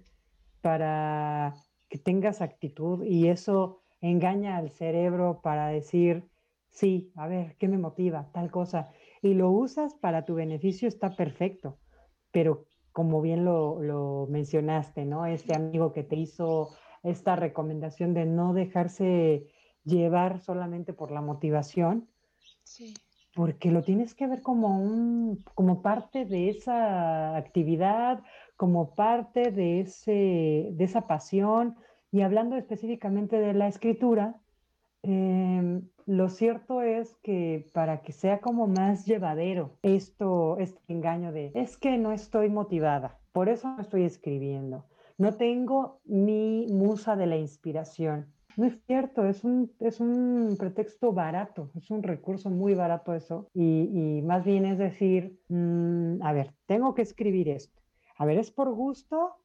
para 0.61 1.55
que 1.89 1.99
tengas 1.99 2.41
actitud 2.41 3.05
y 3.05 3.29
eso 3.29 3.83
engaña 4.01 4.59
al 4.59 4.71
cerebro 4.71 5.41
para 5.43 5.69
decir, 5.69 6.25
sí, 6.69 7.11
a 7.17 7.27
ver, 7.27 7.57
¿qué 7.59 7.69
me 7.69 7.79
motiva? 7.79 8.31
Tal 8.33 8.51
cosa 8.51 8.93
y 9.23 9.35
lo 9.35 9.51
usas 9.51 9.95
para 9.95 10.25
tu 10.25 10.35
beneficio, 10.35 10.89
está 10.89 11.15
perfecto. 11.15 11.79
Pero 12.33 12.67
como 12.91 13.23
bien 13.23 13.45
lo, 13.45 14.27
mencionaste, 14.29 15.05
¿no? 15.05 15.25
Este 15.25 15.55
amigo 15.55 15.93
que 15.93 16.03
te 16.03 16.17
hizo 16.17 16.71
esta 17.03 17.37
recomendación 17.37 18.15
de 18.15 18.27
no 18.27 18.53
dejarse 18.53 19.47
llevar 19.85 20.41
solamente 20.41 20.93
por 20.93 21.11
la 21.11 21.21
motivación, 21.21 22.09
sí. 22.65 22.95
porque 23.35 23.71
lo 23.71 23.83
tienes 23.83 24.15
que 24.15 24.27
ver 24.27 24.43
como, 24.43 24.79
un, 24.79 25.45
como 25.55 25.83
parte 25.83 26.25
de 26.25 26.51
esa 26.51 27.37
actividad, 27.37 28.23
como 28.57 28.95
parte 28.95 29.51
de, 29.51 29.81
ese, 29.81 30.69
de 30.73 30.85
esa 30.85 31.07
pasión. 31.07 31.77
Y 32.11 32.21
hablando 32.21 32.57
específicamente 32.57 33.39
de 33.39 33.55
la 33.55 33.69
escritura, 33.69 34.37
Em, 35.03 35.89
lo 36.07 36.29
cierto 36.29 36.83
es 36.83 37.17
que 37.23 37.69
para 37.73 38.03
que 38.03 38.13
sea 38.13 38.41
como 38.41 38.69
más 38.69 39.05
llevadero 39.05 39.79
esto, 39.83 40.59
este 40.59 40.81
engaño 40.89 41.33
de 41.33 41.51
es 41.55 41.77
que 41.77 41.99
no 41.99 42.13
estoy 42.13 42.49
motivada, 42.51 43.19
por 43.33 43.49
eso 43.49 43.69
no 43.69 43.81
estoy 43.81 44.05
escribiendo, 44.05 44.87
no 45.19 45.33
tengo 45.37 46.01
mi 46.05 46.67
musa 46.69 47.17
de 47.17 47.27
la 47.27 47.37
inspiración. 47.37 48.33
No 48.57 48.67
es 48.67 48.79
cierto, 48.87 49.25
es 49.25 49.45
un, 49.45 49.73
es 49.81 49.99
un 49.99 50.57
pretexto 50.59 51.13
barato, 51.13 51.71
es 51.75 51.91
un 51.91 52.03
recurso 52.03 52.51
muy 52.51 52.75
barato 52.75 53.15
eso. 53.15 53.49
Y, 53.55 54.19
y 54.19 54.23
más 54.23 54.45
bien 54.45 54.67
es 54.67 54.77
decir, 54.77 55.41
mm, 55.49 56.23
a 56.23 56.33
ver, 56.35 56.55
tengo 56.67 56.95
que 56.95 57.01
escribir 57.03 57.49
esto. 57.49 57.81
A 58.19 58.27
ver, 58.27 58.39
¿es 58.39 58.51
por 58.51 58.71
gusto 58.75 59.37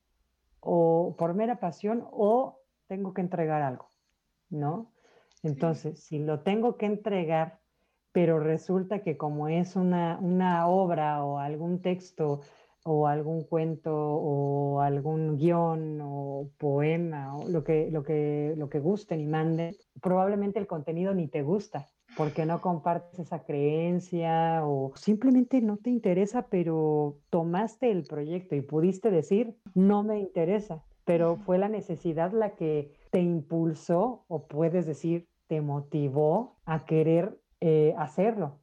o 0.60 1.16
por 1.18 1.36
mera 1.36 1.60
pasión 1.60 2.06
o 2.12 2.60
tengo 2.88 3.14
que 3.14 3.22
entregar 3.22 3.62
algo? 3.62 3.92
¿No? 4.50 4.92
Entonces, 5.48 6.00
si 6.00 6.20
lo 6.20 6.42
tengo 6.42 6.78
que 6.78 6.86
entregar, 6.86 7.60
pero 8.12 8.40
resulta 8.40 9.04
que 9.04 9.18
como 9.18 9.48
es 9.48 9.76
una, 9.76 10.68
obra 10.68 11.24
o 11.24 11.40
algún 11.40 11.82
texto 11.82 12.42
o 12.84 13.08
algún 13.08 13.44
cuento 13.44 13.94
o 13.94 14.82
algún 14.82 15.38
guion 15.38 16.00
o 16.02 16.50
poema 16.58 17.36
o 17.36 17.50
lo 17.50 17.64
que, 17.64 17.90
lo 17.92 18.04
que, 18.04 18.54
lo 18.58 18.70
que 18.70 18.80
gusten 18.80 19.20
y 19.20 19.26
manden, 19.26 19.76
probablemente 20.02 20.60
el 20.60 20.68
contenido 20.68 21.14
ni 21.14 21.28
te 21.28 21.44
gusta 21.44 21.88
porque 22.18 22.46
no 22.46 22.62
compartes 22.62 23.20
esa 23.20 23.44
creencia 23.44 24.66
o 24.66 24.92
simplemente 24.96 25.62
no 25.62 25.78
te 25.78 25.92
interesa, 25.92 26.48
pero 26.50 27.20
tomaste 27.30 27.92
el 27.92 28.04
proyecto 28.04 28.56
y 28.56 28.62
pudiste 28.62 29.12
decir, 29.12 29.56
no 29.76 30.04
me 30.04 30.20
interesa, 30.20 30.84
pero 31.06 31.38
fue 31.38 31.60
la 31.60 31.70
necesidad 31.70 32.32
la 32.32 32.56
que 32.56 32.94
te 33.12 33.22
impulsó 33.22 34.26
o 34.28 34.48
puedes 34.48 34.88
decir, 34.88 35.28
te 35.48 35.62
motivó 35.62 36.58
a 36.66 36.86
querer 36.86 37.40
eh, 37.62 37.94
hacerlo. 37.98 38.60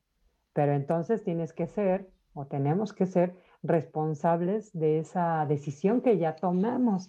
Pero 0.52 0.72
entonces 0.72 1.24
tienes 1.24 1.52
que 1.52 1.66
ser 1.66 2.10
o 2.34 2.46
tenemos 2.46 2.92
que 2.92 3.06
ser 3.06 3.34
responsables 3.62 4.72
de 4.72 4.98
esa 4.98 5.46
decisión 5.46 6.00
que 6.00 6.18
ya 6.18 6.36
tomamos. 6.36 7.08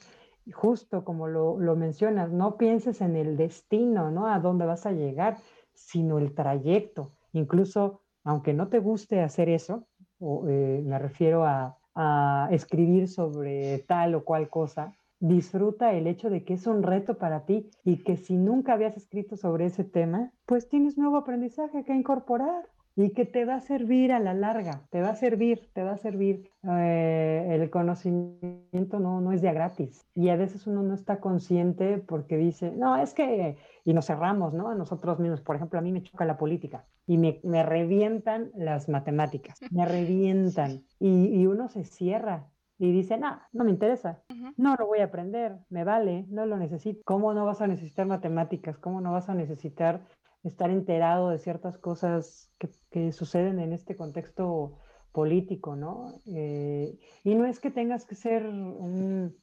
Justo 0.54 1.04
como 1.04 1.28
lo, 1.28 1.76
mencionas, 1.76 2.32
no 2.32 2.58
pienses 2.58 3.02
en 3.02 3.16
el 3.16 3.36
destino, 3.36 4.12
¿no? 4.12 4.28
A 4.28 4.40
dónde 4.40 4.66
vas 4.66 4.86
a 4.86 4.92
llegar, 4.92 5.38
sino 5.74 6.20
el 6.20 6.34
trayecto. 6.34 7.12
Incluso, 7.34 8.02
aunque 8.24 8.54
no 8.54 8.68
te 8.68 8.80
guste 8.80 9.22
hacer 9.22 9.50
eso, 9.50 9.88
o, 10.20 10.48
eh, 10.48 10.82
me 10.86 11.00
refiero 11.00 11.46
a, 11.46 11.78
a 11.96 12.48
escribir 12.52 13.08
sobre 13.08 13.80
tal 13.88 14.16
o 14.16 14.24
cual 14.24 14.50
cosa, 14.50 14.94
disfruta 15.20 15.94
el 15.94 16.08
hecho 16.08 16.30
de 16.30 16.44
que 16.44 16.54
es 16.54 16.68
un 16.68 16.84
reto 16.84 17.18
para 17.18 17.46
ti 17.46 17.70
y 17.84 18.04
que 18.04 18.18
si 18.18 18.38
nunca 18.38 18.74
habías 18.74 18.98
escrito 18.98 19.38
sobre 19.38 19.66
ese 19.66 19.84
tema, 19.84 20.32
pues 20.46 20.68
tienes 20.68 20.98
nuevo 20.98 21.18
aprendizaje 21.18 21.84
que 21.84 21.94
incorporar 21.94 22.64
y 22.98 23.10
que 23.12 23.26
te 23.26 23.44
va 23.44 23.56
a 23.56 23.62
servir 23.62 24.14
a 24.14 24.20
la 24.20 24.34
larga, 24.34 24.82
te 24.90 25.02
va 25.02 25.10
a 25.10 25.16
servir, 25.16 25.70
te 25.74 25.84
va 25.84 25.94
a 25.94 25.98
servir. 25.98 26.50
Eh, 26.64 27.48
el 27.52 27.70
conocimiento 27.70 29.00
no, 29.00 29.20
no 29.20 29.32
es 29.34 29.42
de 29.42 29.52
gratis 29.52 30.06
y 30.16 30.30
a 30.30 30.38
veces 30.38 30.66
uno 30.66 30.82
no 30.82 30.94
está 30.94 31.20
consciente 31.20 31.98
porque 31.98 32.38
dice, 32.38 32.72
no, 32.72 32.96
es 32.96 33.14
que, 33.14 33.58
y 33.84 33.94
nos 33.94 34.06
cerramos, 34.06 34.54
¿no? 34.54 34.70
A 34.70 34.76
nosotros 34.76 35.20
mismos, 35.20 35.42
por 35.42 35.58
ejemplo, 35.58 35.78
a 35.78 35.82
mí 35.82 35.92
me 35.92 36.04
choca 36.04 36.24
la 36.24 36.38
política 36.38 36.86
y 37.06 37.18
me, 37.18 37.64
revientan 37.64 38.52
las 38.56 38.88
matemáticas, 38.88 39.60
me 39.72 39.86
revientan 39.86 40.84
y 41.00 41.46
uno 41.48 41.68
se 41.68 41.84
cierra 41.84 42.48
y 42.78 42.92
dice, 42.92 43.18
no, 43.18 43.40
no 43.54 43.64
me 43.64 43.72
interesa, 43.72 44.22
no 44.58 44.76
lo 44.76 44.88
voy 44.88 45.00
a 45.00 45.06
aprender, 45.06 45.58
me 45.70 45.84
vale, 45.84 46.26
no 46.30 46.46
lo 46.46 46.58
necesito. 46.58 47.02
¿Cómo 47.06 47.34
no 47.34 47.46
vas 47.46 47.62
a 47.62 47.68
necesitar 47.68 48.06
matemáticas? 48.06 48.78
¿Cómo 48.78 49.00
no 49.00 49.14
vas 49.14 49.30
a 49.30 49.34
necesitar 49.34 50.06
estar 50.44 50.70
enterado 50.70 51.30
de 51.30 51.40
ciertas 51.40 51.78
cosas 51.78 52.54
que, 52.60 52.70
que 52.92 53.12
suceden 53.12 53.60
en 53.60 53.72
este 53.72 53.96
contexto 53.96 54.78
político, 55.12 55.76
¿no? 55.78 56.22
Eh, 56.26 57.00
y 57.24 57.36
no 57.36 57.46
es 57.46 57.62
que 57.62 57.72
tengas 57.72 58.06
que 58.06 58.16
ser 58.16 58.46
un 58.46 59.36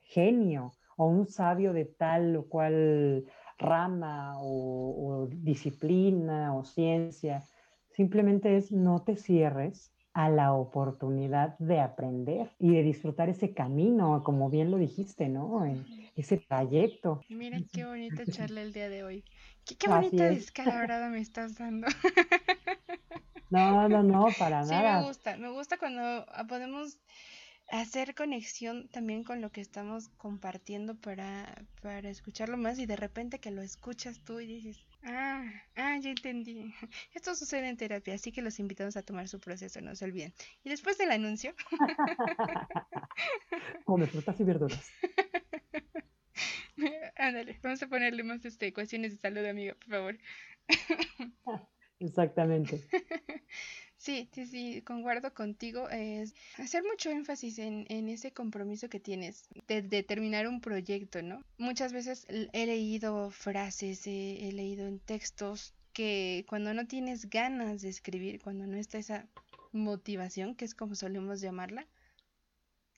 genio 0.00 0.72
o 0.96 1.06
un 1.06 1.26
sabio 1.26 1.74
de 1.74 1.84
tal 1.84 2.36
o 2.36 2.48
cual 2.48 3.26
rama 3.58 4.34
o 4.40 5.28
disciplina 5.30 6.56
o 6.56 6.64
ciencia, 6.64 7.42
simplemente 7.90 8.56
es 8.56 8.72
no 8.72 9.02
te 9.02 9.16
cierres 9.16 9.92
a 10.12 10.28
la 10.28 10.52
oportunidad 10.52 11.56
de 11.58 11.80
aprender 11.80 12.50
y 12.58 12.72
de 12.72 12.82
disfrutar 12.82 13.28
ese 13.28 13.54
camino, 13.54 14.22
como 14.24 14.50
bien 14.50 14.70
lo 14.70 14.78
dijiste, 14.78 15.28
¿no? 15.28 15.64
Ese 16.16 16.38
trayecto. 16.38 17.20
Mira 17.28 17.58
qué 17.72 17.84
bonita 17.84 18.24
charla 18.26 18.62
el 18.62 18.72
día 18.72 18.88
de 18.88 19.04
hoy. 19.04 19.24
Qué, 19.64 19.88
bonita 19.88 20.24
descalabrada 20.30 21.08
me 21.10 21.20
estás 21.20 21.56
dando. 21.56 21.86
No, 23.50 23.88
no, 23.88 24.02
no, 24.02 24.26
para 24.38 24.64
nada. 24.64 24.98
Sí, 24.98 25.02
me 25.02 25.08
gusta, 25.08 25.36
me 25.36 25.50
gusta 25.50 25.78
cuando 25.78 26.02
ah, 26.02 26.44
podemos 26.48 26.98
hacer 27.70 28.14
conexión 28.14 28.88
también 28.88 29.22
con 29.22 29.40
lo 29.40 29.50
que 29.50 29.60
estamos 29.60 30.08
compartiendo 30.16 30.96
para, 30.96 31.64
para 31.82 32.08
escucharlo 32.08 32.56
más 32.56 32.78
y 32.78 32.86
de 32.86 32.96
repente 32.96 33.38
que 33.38 33.52
lo 33.52 33.62
escuchas 33.62 34.20
tú 34.24 34.40
y 34.40 34.46
dices, 34.46 34.84
Ah, 35.02 35.44
ah, 35.76 35.98
ya 35.98 36.10
entendí. 36.10 36.74
Esto 37.14 37.34
sucede 37.34 37.68
en 37.68 37.76
terapia, 37.76 38.14
así 38.14 38.32
que 38.32 38.42
los 38.42 38.58
invitamos 38.58 38.96
a 38.96 39.02
tomar 39.02 39.28
su 39.28 39.40
proceso, 39.40 39.80
no 39.80 39.94
se 39.94 40.04
olviden. 40.04 40.34
Y 40.62 40.70
después 40.70 40.98
del 40.98 41.10
anuncio. 41.10 41.54
Come 43.84 44.06
frutas 44.06 44.38
y 44.40 44.44
verduras. 44.44 44.90
Ándale, 47.16 47.58
vamos 47.62 47.82
a 47.82 47.88
ponerle 47.88 48.22
más 48.22 48.44
este, 48.44 48.68
ecuaciones 48.68 49.12
de 49.12 49.18
salud, 49.18 49.44
amigo, 49.44 49.74
por 49.76 49.88
favor. 49.88 50.18
Exactamente. 51.98 52.80
Sí, 54.00 54.30
sí, 54.32 54.46
sí, 54.46 54.80
concuerdo 54.80 55.34
contigo. 55.34 55.90
Es 55.90 56.34
hacer 56.56 56.82
mucho 56.84 57.10
énfasis 57.10 57.58
en, 57.58 57.86
ese 58.08 58.32
compromiso 58.32 58.88
que 58.88 58.98
tienes 58.98 59.46
de, 59.68 59.82
de, 59.82 60.02
terminar 60.02 60.48
un 60.48 60.62
proyecto, 60.62 61.20
¿no? 61.20 61.44
Muchas 61.58 61.92
veces 61.92 62.26
he 62.30 62.64
leído 62.64 63.30
frases, 63.30 64.06
he, 64.06 64.48
he 64.48 64.52
leído 64.52 64.86
en 64.86 65.00
textos 65.00 65.74
que 65.92 66.46
cuando 66.48 66.72
no 66.72 66.86
tienes 66.86 67.28
ganas 67.28 67.82
de 67.82 67.90
escribir, 67.90 68.40
cuando 68.40 68.66
no 68.66 68.78
está 68.78 68.96
esa 68.96 69.28
motivación, 69.70 70.54
que 70.54 70.64
es 70.64 70.74
como 70.74 70.94
solemos 70.94 71.42
llamarla, 71.42 71.86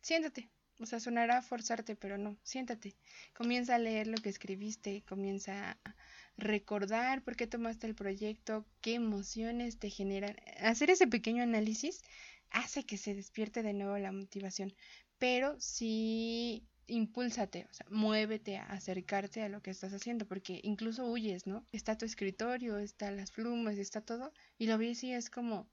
siéntate. 0.03 0.51
O 0.79 0.87
sea, 0.87 1.01
sonará 1.01 1.43
forzarte, 1.43 1.97
pero 1.97 2.17
no, 2.17 2.37
siéntate. 2.45 2.95
Comienza 3.35 3.75
a 3.75 3.79
leer 3.79 4.07
lo 4.07 4.17
que 4.23 4.29
escribiste, 4.29 5.03
comienza 5.03 5.79
a 5.85 5.95
recordar 6.37 7.23
por 7.23 7.37
qué 7.37 7.47
tomaste 7.47 7.87
el 7.87 7.95
proyecto, 7.95 8.67
qué 8.81 8.95
emociones 8.95 9.79
te 9.79 9.91
generan. 9.91 10.37
Hacer 10.61 10.91
ese 10.91 11.07
pequeño 11.07 11.43
análisis 11.43 12.03
hace 12.51 12.85
que 12.85 12.99
se 12.99 13.15
despierte 13.15 13.63
de 13.63 13.73
nuevo 13.73 13.97
la 13.99 14.13
motivación, 14.13 14.75
pero 15.19 15.59
sí 15.61 16.67
impúlsate, 16.87 17.67
o 17.71 17.75
sea, 17.75 17.87
muévete 17.91 18.59
a 18.59 18.65
acercarte 18.65 19.43
a 19.43 19.49
lo 19.49 19.63
que 19.63 19.71
estás 19.71 19.93
haciendo, 19.93 20.27
porque 20.27 20.61
incluso 20.63 21.07
huyes, 21.07 21.47
¿no? 21.47 21.65
Está 21.73 21.97
tu 21.97 22.05
escritorio, 22.05 22.79
están 22.79 23.17
las 23.17 23.31
plumas, 23.31 23.79
está 23.79 24.01
todo, 24.01 24.33
y 24.59 24.67
lo 24.67 24.79
ves 24.79 25.03
y 25.05 25.13
es 25.13 25.31
como, 25.31 25.69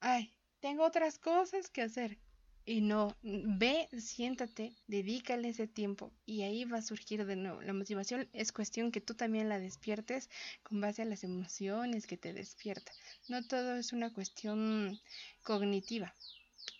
ay, 0.00 0.34
tengo 0.60 0.84
otras 0.84 1.18
cosas 1.18 1.70
que 1.70 1.82
hacer. 1.82 2.18
Y 2.66 2.82
no, 2.82 3.16
ve, 3.22 3.88
siéntate, 3.98 4.76
dedícale 4.86 5.48
ese 5.48 5.66
tiempo 5.66 6.12
y 6.26 6.42
ahí 6.42 6.64
va 6.64 6.78
a 6.78 6.82
surgir 6.82 7.24
de 7.24 7.36
nuevo. 7.36 7.62
La 7.62 7.72
motivación 7.72 8.28
es 8.32 8.52
cuestión 8.52 8.92
que 8.92 9.00
tú 9.00 9.14
también 9.14 9.48
la 9.48 9.58
despiertes 9.58 10.30
con 10.62 10.80
base 10.80 11.02
a 11.02 11.06
las 11.06 11.24
emociones 11.24 12.06
que 12.06 12.16
te 12.16 12.32
despierta. 12.32 12.92
No 13.28 13.42
todo 13.42 13.76
es 13.76 13.92
una 13.92 14.12
cuestión 14.12 14.98
cognitiva. 15.42 16.14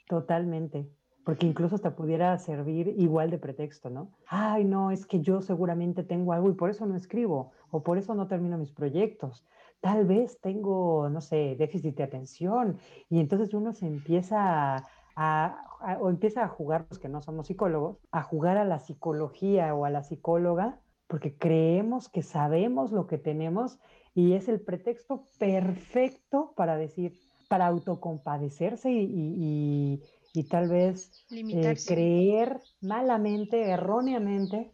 Totalmente, 0.06 0.86
porque 1.24 1.46
incluso 1.46 1.78
te 1.78 1.90
pudiera 1.90 2.36
servir 2.38 2.88
igual 2.98 3.30
de 3.30 3.38
pretexto, 3.38 3.90
¿no? 3.90 4.12
Ay, 4.26 4.64
no, 4.64 4.90
es 4.90 5.06
que 5.06 5.20
yo 5.20 5.40
seguramente 5.40 6.04
tengo 6.04 6.32
algo 6.32 6.50
y 6.50 6.54
por 6.54 6.70
eso 6.70 6.86
no 6.86 6.96
escribo 6.96 7.52
o 7.70 7.82
por 7.82 7.98
eso 7.98 8.14
no 8.14 8.26
termino 8.26 8.58
mis 8.58 8.72
proyectos. 8.72 9.44
Tal 9.80 10.04
vez 10.04 10.38
tengo, 10.40 11.08
no 11.08 11.20
sé, 11.20 11.56
déficit 11.58 11.96
de 11.96 12.02
atención 12.02 12.78
y 13.08 13.18
entonces 13.18 13.54
uno 13.54 13.72
se 13.72 13.86
empieza 13.86 14.86
a 15.22 15.66
o 16.00 16.10
empieza 16.10 16.44
a 16.44 16.48
jugar, 16.48 16.86
los 16.88 16.98
que 16.98 17.08
no 17.08 17.22
somos 17.22 17.46
psicólogos, 17.46 17.98
a 18.10 18.22
jugar 18.22 18.56
a 18.56 18.64
la 18.64 18.78
psicología 18.78 19.74
o 19.74 19.84
a 19.84 19.90
la 19.90 20.02
psicóloga, 20.02 20.78
porque 21.06 21.36
creemos 21.36 22.08
que 22.08 22.22
sabemos 22.22 22.92
lo 22.92 23.06
que 23.06 23.18
tenemos 23.18 23.78
y 24.14 24.34
es 24.34 24.48
el 24.48 24.60
pretexto 24.60 25.24
perfecto 25.38 26.52
para 26.56 26.76
decir, 26.76 27.14
para 27.48 27.66
autocompadecerse 27.66 28.90
y, 28.90 30.00
y, 30.34 30.44
tal 30.44 30.68
vez 30.68 31.26
eh, 31.30 31.76
creer 31.86 32.60
malamente, 32.80 33.70
erróneamente, 33.70 34.72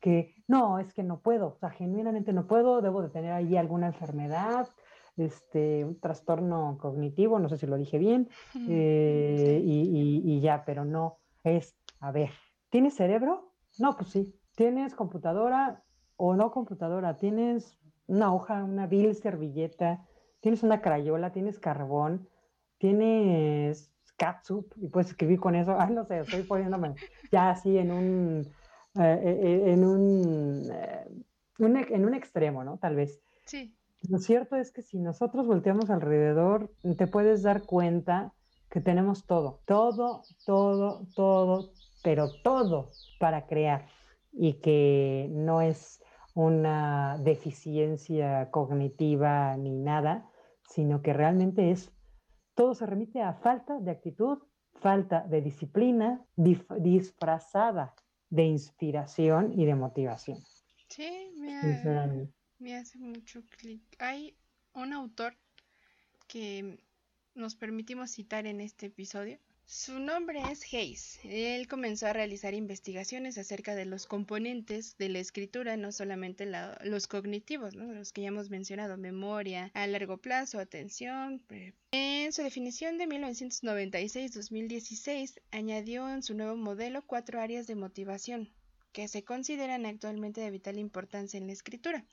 que 0.00 0.34
no, 0.48 0.78
es 0.78 0.92
que 0.94 1.02
no 1.02 1.20
puedo, 1.20 1.48
o 1.48 1.56
sea, 1.58 1.70
genuinamente 1.70 2.32
no 2.32 2.46
puedo, 2.46 2.80
debo 2.80 3.02
de 3.02 3.08
tener 3.08 3.32
ahí 3.32 3.56
alguna 3.56 3.88
enfermedad, 3.88 4.68
este, 5.16 5.84
un 5.84 6.00
trastorno 6.00 6.78
cognitivo, 6.80 7.38
no 7.38 7.48
sé 7.48 7.58
si 7.58 7.66
lo 7.66 7.76
dije 7.76 7.98
bien, 7.98 8.28
eh, 8.68 9.60
y, 9.64 10.40
ya, 10.40 10.64
pero 10.64 10.84
no, 10.84 11.18
es, 11.44 11.76
a 12.00 12.12
ver, 12.12 12.30
¿tienes 12.70 12.94
cerebro? 12.94 13.52
No, 13.78 13.96
pues 13.96 14.10
sí. 14.10 14.34
¿Tienes 14.54 14.94
computadora 14.94 15.82
o 16.16 16.34
no 16.34 16.50
computadora? 16.50 17.16
¿Tienes 17.16 17.78
una 18.06 18.34
hoja, 18.34 18.64
una 18.64 18.86
vil 18.86 19.14
servilleta? 19.14 20.06
¿Tienes 20.40 20.62
una 20.62 20.82
crayola? 20.82 21.32
¿Tienes 21.32 21.58
carbón? 21.58 22.28
¿Tienes 22.78 23.92
catsup? 24.16 24.72
Y 24.76 24.88
puedes 24.88 25.10
escribir 25.10 25.40
con 25.40 25.54
eso. 25.54 25.76
Ah, 25.78 25.86
no 25.86 26.04
sé, 26.04 26.20
estoy 26.20 26.42
poniéndome 26.42 26.94
ya 27.30 27.50
así 27.50 27.78
en 27.78 27.92
un, 27.92 28.46
eh, 29.00 29.20
eh, 29.24 29.72
en 29.72 29.84
un, 29.84 30.72
en 31.58 32.04
un 32.04 32.14
extremo, 32.14 32.62
¿no? 32.62 32.78
Tal 32.78 32.96
vez. 32.96 33.20
Sí. 33.46 33.74
Lo 34.08 34.18
cierto 34.18 34.56
es 34.56 34.72
que 34.72 34.82
si 34.82 34.98
nosotros 34.98 35.46
volteamos 35.46 35.90
alrededor, 35.90 36.72
te 36.96 37.06
puedes 37.06 37.42
dar 37.42 37.62
cuenta 37.62 38.32
que 38.68 38.80
tenemos 38.80 39.26
todo, 39.26 39.60
todo, 39.66 40.22
todo, 40.44 41.06
todo, 41.14 41.72
pero 42.02 42.30
todo 42.42 42.90
para 43.20 43.46
crear 43.46 43.86
y 44.32 44.54
que 44.54 45.28
no 45.30 45.60
es 45.60 46.02
una 46.34 47.18
deficiencia 47.18 48.50
cognitiva 48.50 49.56
ni 49.56 49.78
nada, 49.78 50.28
sino 50.68 51.02
que 51.02 51.12
realmente 51.12 51.70
es, 51.70 51.92
todo 52.54 52.74
se 52.74 52.86
remite 52.86 53.20
a 53.22 53.34
falta 53.34 53.78
de 53.78 53.90
actitud, 53.90 54.38
falta 54.80 55.20
de 55.28 55.42
disciplina, 55.42 56.24
disfrazada 56.36 57.94
de 58.30 58.44
inspiración 58.44 59.52
y 59.52 59.66
de 59.66 59.74
motivación. 59.74 60.38
Sí, 60.88 61.34
me 61.38 62.32
me 62.62 62.76
hace 62.76 62.96
mucho 62.98 63.42
clic. 63.58 63.82
Hay 63.98 64.36
un 64.72 64.92
autor 64.92 65.36
que 66.28 66.78
nos 67.34 67.56
permitimos 67.56 68.12
citar 68.12 68.46
en 68.46 68.60
este 68.60 68.86
episodio. 68.86 69.40
Su 69.66 69.98
nombre 69.98 70.40
es 70.50 70.62
Hayes. 70.72 71.18
Él 71.24 71.66
comenzó 71.66 72.06
a 72.06 72.12
realizar 72.12 72.54
investigaciones 72.54 73.36
acerca 73.36 73.74
de 73.74 73.84
los 73.84 74.06
componentes 74.06 74.96
de 74.98 75.08
la 75.08 75.18
escritura, 75.18 75.76
no 75.76 75.90
solamente 75.90 76.48
los 76.84 77.08
cognitivos, 77.08 77.74
los 77.74 78.12
que 78.12 78.22
ya 78.22 78.28
hemos 78.28 78.48
mencionado, 78.48 78.96
memoria 78.96 79.72
a 79.74 79.88
largo 79.88 80.18
plazo, 80.18 80.60
atención. 80.60 81.42
En 81.90 82.32
su 82.32 82.42
definición 82.42 82.96
de 82.98 83.08
1996-2016, 83.08 85.40
añadió 85.50 86.08
en 86.08 86.22
su 86.22 86.34
nuevo 86.34 86.54
modelo 86.56 87.02
cuatro 87.06 87.40
áreas 87.40 87.66
de 87.66 87.74
motivación 87.74 88.52
que 88.92 89.08
se 89.08 89.24
consideran 89.24 89.86
actualmente 89.86 90.40
de 90.40 90.50
vital 90.50 90.78
importancia 90.78 91.38
en 91.38 91.46
la 91.46 91.54
escritura. 91.54 92.04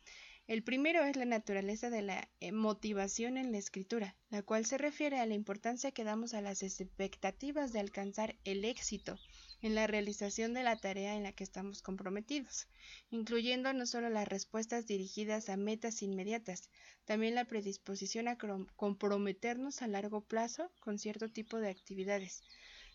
El 0.49 0.63
primero 0.63 1.03
es 1.03 1.15
la 1.15 1.25
naturaleza 1.25 1.91
de 1.91 2.01
la 2.01 2.27
eh, 2.39 2.51
motivación 2.51 3.37
en 3.37 3.51
la 3.51 3.59
escritura, 3.59 4.15
la 4.31 4.41
cual 4.41 4.65
se 4.65 4.79
refiere 4.79 5.19
a 5.19 5.27
la 5.27 5.35
importancia 5.35 5.91
que 5.91 6.03
damos 6.03 6.33
a 6.33 6.41
las 6.41 6.63
expectativas 6.63 7.71
de 7.71 7.79
alcanzar 7.79 8.35
el 8.45 8.65
éxito 8.65 9.19
en 9.61 9.75
la 9.75 9.85
realización 9.85 10.55
de 10.55 10.63
la 10.63 10.75
tarea 10.75 11.13
en 11.13 11.21
la 11.21 11.33
que 11.33 11.43
estamos 11.43 11.83
comprometidos, 11.83 12.67
incluyendo 13.11 13.71
no 13.73 13.85
solo 13.85 14.09
las 14.09 14.27
respuestas 14.27 14.87
dirigidas 14.87 15.49
a 15.49 15.55
metas 15.55 16.01
inmediatas, 16.01 16.71
también 17.05 17.35
la 17.35 17.45
predisposición 17.45 18.27
a 18.27 18.39
comprometernos 18.75 19.83
a 19.83 19.87
largo 19.87 20.21
plazo 20.21 20.71
con 20.79 20.97
cierto 20.97 21.29
tipo 21.29 21.59
de 21.59 21.69
actividades, 21.69 22.41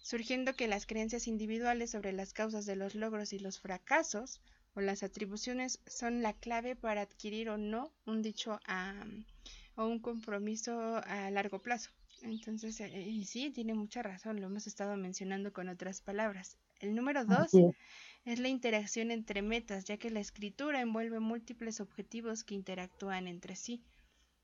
surgiendo 0.02 0.56
que 0.56 0.66
las 0.66 0.86
creencias 0.86 1.28
individuales 1.28 1.92
sobre 1.92 2.12
las 2.12 2.32
causas 2.32 2.66
de 2.66 2.74
los 2.74 2.96
logros 2.96 3.32
y 3.32 3.38
los 3.38 3.60
fracasos 3.60 4.40
o 4.74 4.80
las 4.80 5.02
atribuciones 5.02 5.80
son 5.86 6.22
la 6.22 6.32
clave 6.32 6.76
para 6.76 7.02
adquirir 7.02 7.48
o 7.48 7.56
no 7.56 7.92
un 8.06 8.22
dicho 8.22 8.58
o 9.76 9.86
un 9.86 10.00
compromiso 10.00 11.00
a 11.06 11.30
largo 11.30 11.60
plazo. 11.60 11.90
Entonces, 12.22 12.80
eh, 12.80 13.02
y 13.02 13.24
sí, 13.24 13.50
tiene 13.50 13.74
mucha 13.74 14.02
razón, 14.02 14.40
lo 14.40 14.46
hemos 14.46 14.66
estado 14.66 14.96
mencionando 14.96 15.52
con 15.52 15.68
otras 15.68 16.00
palabras. 16.00 16.56
El 16.80 16.94
número 16.94 17.24
dos 17.24 17.50
es 18.24 18.38
la 18.38 18.48
interacción 18.48 19.10
entre 19.10 19.42
metas, 19.42 19.84
ya 19.84 19.96
que 19.96 20.10
la 20.10 20.20
escritura 20.20 20.80
envuelve 20.80 21.20
múltiples 21.20 21.80
objetivos 21.80 22.44
que 22.44 22.54
interactúan 22.54 23.26
entre 23.26 23.56
sí 23.56 23.82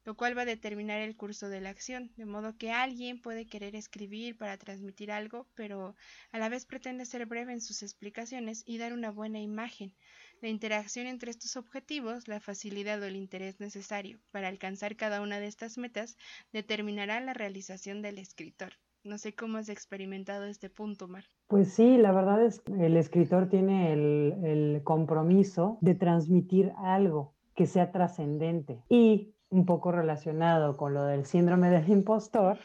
lo 0.04 0.14
cual 0.16 0.36
va 0.36 0.42
a 0.42 0.46
determinar 0.46 1.00
el 1.00 1.16
curso 1.16 1.48
de 1.48 1.60
la 1.60 1.70
acción, 1.70 2.10
de 2.16 2.24
modo 2.24 2.56
que 2.56 2.72
alguien 2.72 3.20
puede 3.20 3.46
querer 3.46 3.76
escribir 3.76 4.36
para 4.36 4.56
transmitir 4.56 5.12
algo, 5.12 5.46
pero 5.54 5.94
a 6.32 6.38
la 6.38 6.48
vez 6.48 6.64
pretende 6.64 7.04
ser 7.04 7.26
breve 7.26 7.52
en 7.52 7.60
sus 7.60 7.82
explicaciones 7.82 8.62
y 8.66 8.78
dar 8.78 8.92
una 8.92 9.10
buena 9.10 9.40
imagen. 9.40 9.92
La 10.40 10.48
interacción 10.48 11.06
entre 11.06 11.30
estos 11.30 11.56
objetivos, 11.56 12.26
la 12.28 12.40
facilidad 12.40 13.00
o 13.02 13.04
el 13.04 13.16
interés 13.16 13.60
necesario 13.60 14.18
para 14.30 14.48
alcanzar 14.48 14.96
cada 14.96 15.20
una 15.20 15.38
de 15.38 15.46
estas 15.46 15.76
metas, 15.76 16.16
determinará 16.52 17.20
la 17.20 17.34
realización 17.34 18.00
del 18.00 18.18
escritor. 18.18 18.72
No 19.02 19.16
sé 19.16 19.34
cómo 19.34 19.58
has 19.58 19.68
experimentado 19.68 20.44
este 20.44 20.68
punto, 20.68 21.08
Mar. 21.08 21.24
Pues 21.46 21.72
sí, 21.72 21.96
la 21.96 22.12
verdad 22.12 22.44
es 22.44 22.60
que 22.60 22.72
el 22.86 22.96
escritor 22.96 23.48
tiene 23.48 23.92
el, 23.92 24.34
el 24.44 24.82
compromiso 24.82 25.78
de 25.80 25.94
transmitir 25.94 26.72
algo 26.76 27.34
que 27.54 27.66
sea 27.66 27.92
trascendente 27.92 28.82
y 28.88 29.34
un 29.50 29.66
poco 29.66 29.92
relacionado 29.92 30.76
con 30.76 30.94
lo 30.94 31.04
del 31.04 31.26
síndrome 31.26 31.70
del 31.70 31.88
impostor, 31.88 32.58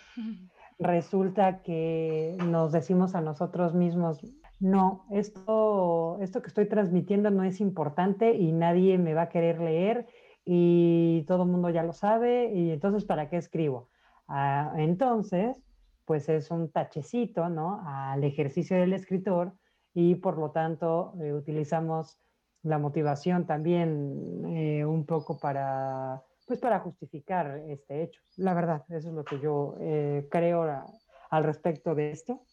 resulta 0.80 1.62
que 1.62 2.38
nos 2.46 2.72
decimos 2.72 3.16
a 3.16 3.22
nosotros 3.22 3.74
mismos, 3.74 4.22
no, 4.60 5.06
esto, 5.12 6.18
esto 6.22 6.42
que 6.42 6.48
estoy 6.48 6.68
transmitiendo 6.68 7.30
no 7.32 7.44
es 7.44 7.60
importante 7.60 8.36
y 8.36 8.52
nadie 8.52 8.98
me 8.98 9.14
va 9.14 9.24
a 9.24 9.30
querer 9.30 9.60
leer 9.60 10.08
y 10.46 11.24
todo 11.28 11.44
el 11.44 11.50
mundo 11.50 11.70
ya 11.70 11.84
lo 11.84 11.94
sabe 11.94 12.52
y 12.54 12.72
entonces 12.72 13.04
¿para 13.04 13.30
qué 13.30 13.38
escribo? 13.38 13.90
Ah, 14.28 14.74
entonces, 14.78 15.62
pues 16.06 16.30
es 16.30 16.52
un 16.52 16.72
tachecito, 16.72 17.50
¿no? 17.50 17.82
Al 17.86 18.24
ejercicio 18.24 18.78
del 18.78 18.94
escritor 18.94 19.54
y 19.94 20.16
por 20.16 20.38
lo 20.38 20.52
tanto 20.52 21.14
eh, 21.20 21.34
utilizamos 21.34 22.20
la 22.64 22.80
motivación 22.80 23.46
también 23.46 24.44
eh, 24.48 24.86
un 24.86 25.06
poco 25.06 25.38
para, 25.40 26.24
pues 26.46 26.60
para 26.60 26.80
justificar 26.80 27.60
este 27.68 28.04
hecho. 28.04 28.22
La 28.38 28.54
verdad, 28.54 28.84
eso 28.90 29.10
es 29.10 29.14
lo 29.14 29.26
que 29.26 29.40
yo 29.40 29.76
eh, 29.80 30.28
creo 30.30 30.86
al 31.30 31.44
respecto 31.44 31.96
de 31.96 32.12
esto. 32.12 32.46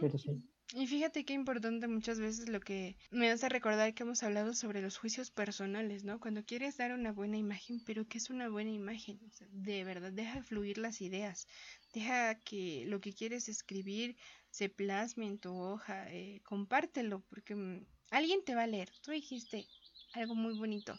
Pero 0.00 0.18
sí. 0.18 0.42
Y 0.74 0.88
fíjate 0.88 1.24
qué 1.24 1.32
importante 1.32 1.86
muchas 1.86 2.18
veces 2.18 2.48
lo 2.48 2.58
que 2.58 2.96
me 3.12 3.30
hace 3.30 3.48
recordar 3.48 3.94
que 3.94 4.02
hemos 4.02 4.24
hablado 4.24 4.52
sobre 4.52 4.82
los 4.82 4.98
juicios 4.98 5.30
personales, 5.30 6.02
¿no? 6.02 6.18
Cuando 6.18 6.44
quieres 6.44 6.76
dar 6.76 6.92
una 6.92 7.12
buena 7.12 7.36
imagen, 7.36 7.80
pero 7.86 8.04
¿qué 8.08 8.18
es 8.18 8.30
una 8.30 8.48
buena 8.48 8.72
imagen? 8.72 9.20
de 9.52 9.84
verdad, 9.84 10.12
deja 10.12 10.42
fluir 10.42 10.78
las 10.78 11.00
ideas, 11.00 11.46
deja 11.94 12.34
que 12.40 12.84
lo 12.88 13.00
que 13.00 13.12
quieres 13.12 13.48
escribir 13.48 14.16
se 14.50 14.68
plasme 14.68 15.28
en 15.28 15.38
tu 15.38 15.56
hoja, 15.56 16.12
eh, 16.12 16.40
compártelo, 16.42 17.22
porque 17.28 17.54
mm, 17.54 17.86
alguien 18.10 18.42
te 18.44 18.56
va 18.56 18.64
a 18.64 18.66
leer. 18.66 18.90
Tú 19.02 19.12
dijiste 19.12 19.66
algo 20.14 20.34
muy 20.34 20.58
bonito. 20.58 20.98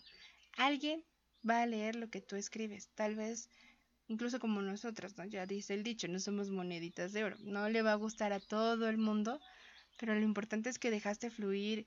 Alguien 0.55 1.03
va 1.47 1.61
a 1.61 1.65
leer 1.65 1.95
lo 1.95 2.09
que 2.09 2.21
tú 2.21 2.35
escribes. 2.35 2.89
Tal 2.95 3.15
vez 3.15 3.49
incluso 4.07 4.39
como 4.39 4.61
nosotros, 4.61 5.17
¿no? 5.17 5.25
Ya 5.25 5.45
dice 5.45 5.73
el 5.73 5.83
dicho, 5.83 6.07
no 6.07 6.19
somos 6.19 6.49
moneditas 6.49 7.13
de 7.13 7.23
oro. 7.23 7.37
No 7.39 7.69
le 7.69 7.81
va 7.81 7.93
a 7.93 7.95
gustar 7.95 8.33
a 8.33 8.39
todo 8.39 8.89
el 8.89 8.97
mundo, 8.97 9.39
pero 9.97 10.15
lo 10.15 10.21
importante 10.21 10.69
es 10.69 10.79
que 10.79 10.91
dejaste 10.91 11.29
fluir 11.29 11.85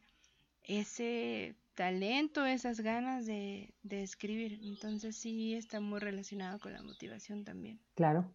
ese 0.64 1.54
talento, 1.74 2.44
esas 2.44 2.80
ganas 2.80 3.26
de, 3.26 3.72
escribir. 3.88 4.60
Entonces 4.62 5.16
sí 5.16 5.54
está 5.54 5.80
muy 5.80 5.98
relacionado 5.98 6.58
con 6.58 6.72
la 6.72 6.82
motivación 6.82 7.44
también. 7.44 7.80
Claro. 7.94 8.30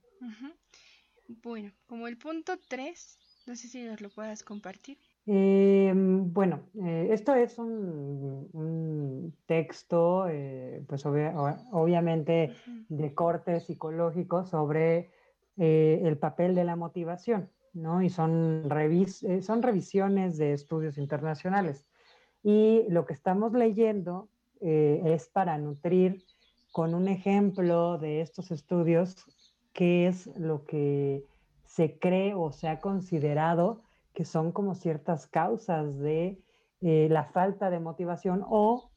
Bueno, 1.27 1.71
como 1.87 2.07
el 2.07 2.17
punto 2.17 2.57
3, 2.67 3.19
no 3.45 3.55
sé 3.55 3.67
si 3.67 3.83
nos 3.83 4.01
lo 4.01 4.09
puedas 4.09 4.43
compartir. 4.43 4.97
Em, 5.27 6.31
bueno, 6.31 6.61
eh, 6.83 7.09
esto 7.11 7.33
es 7.33 7.57
un, 7.57 9.33
texto, 9.47 10.27
eh, 10.29 10.83
pues 10.87 11.05
obviamente 11.05 12.51
de 12.89 13.13
corte 13.13 13.59
psicológico 13.59 14.45
sobre 14.45 15.09
eh, 15.57 16.01
el 16.03 16.17
papel 16.17 16.53
de 16.53 16.65
la 16.65 16.75
motivación. 16.75 17.49
¿no? 17.75 18.01
Y 18.01 18.09
son, 18.09 18.69
revis 18.69 19.23
eh, 19.23 19.41
son 19.41 19.61
revisiones 19.61 20.37
de 20.37 20.53
estudios 20.53 20.97
internacionales. 20.97 21.85
Y 22.43 22.85
lo 22.89 23.05
que 23.05 23.13
estamos 23.13 23.53
leyendo 23.53 24.29
eh, 24.61 25.01
es 25.05 25.27
para 25.29 25.57
nutrir 25.57 26.23
con 26.71 26.93
un 26.93 27.07
ejemplo 27.07 27.97
de 27.97 28.21
estos 28.21 28.51
estudios 28.51 29.25
qué 29.73 30.07
es 30.07 30.27
lo 30.37 30.65
que 30.65 31.23
se 31.65 31.99
cree 31.99 32.33
o 32.33 32.51
se 32.51 32.67
ha 32.67 32.79
considerado 32.79 33.83
que 34.15 34.25
son 34.25 34.51
como 34.51 34.73
ciertas 34.73 35.27
causas 35.27 35.99
de 35.99 36.41
eh, 36.81 37.07
la 37.11 37.25
falta 37.25 37.69
de 37.69 37.79
motivación 37.79 38.43
o 38.47 38.89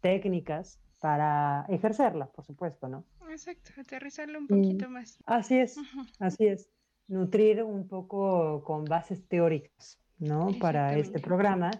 técnicas 0.00 0.80
para 1.00 1.64
ejercerla, 1.68 2.26
por 2.26 2.44
supuesto, 2.44 2.88
¿no? 2.88 3.04
Exacto, 3.30 3.72
aterrizarlo 3.80 4.38
un 4.38 4.46
poquito 4.46 4.88
más. 4.88 5.18
Así 5.26 5.58
es, 5.58 5.76
así 6.20 6.46
es 6.46 6.68
nutrir 7.08 7.62
un 7.62 7.88
poco 7.88 8.62
con 8.64 8.84
bases 8.84 9.26
teóricas, 9.26 9.98
¿no? 10.18 10.50
Para 10.60 10.96
este 10.96 11.18
programa. 11.18 11.70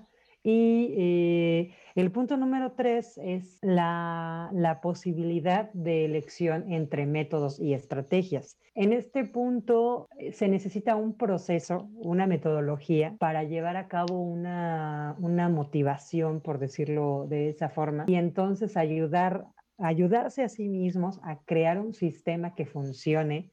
Y 0.51 0.95
eh, 0.97 1.75
el 1.95 2.11
punto 2.11 2.39
número 2.39 2.73
tres 2.73 3.21
es 3.23 3.59
la, 3.61 4.79
posibilidad 4.81 5.71
de 5.75 6.07
elección 6.07 6.73
entre 6.73 7.05
métodos 7.05 7.61
y 7.61 7.75
estrategias. 7.75 8.59
En 8.75 8.95
este 8.95 9.27
punto 9.27 10.09
eh, 10.17 10.33
se 10.33 10.49
necesita 10.49 10.97
un 10.97 11.19
proceso, 11.19 11.91
una 11.97 12.27
metodología 12.27 13.15
para 13.19 13.45
llevar 13.45 13.77
a 13.77 13.89
cabo 13.89 14.23
una, 14.23 15.17
una 15.19 15.51
motivación, 15.51 16.41
por 16.41 16.59
decirlo 16.59 17.27
de 17.29 17.51
esa 17.51 17.69
forma, 17.69 18.07
y 18.09 18.15
entonces 18.15 18.79
ayudar, 18.79 19.49
ayudarse 19.77 20.45
a 20.45 20.49
sí 20.49 20.71
mismos 20.71 21.21
a 21.25 21.41
crear 21.45 21.79
un 21.79 21.93
sistema 21.93 22.55
que 22.55 22.65
funcione 22.65 23.53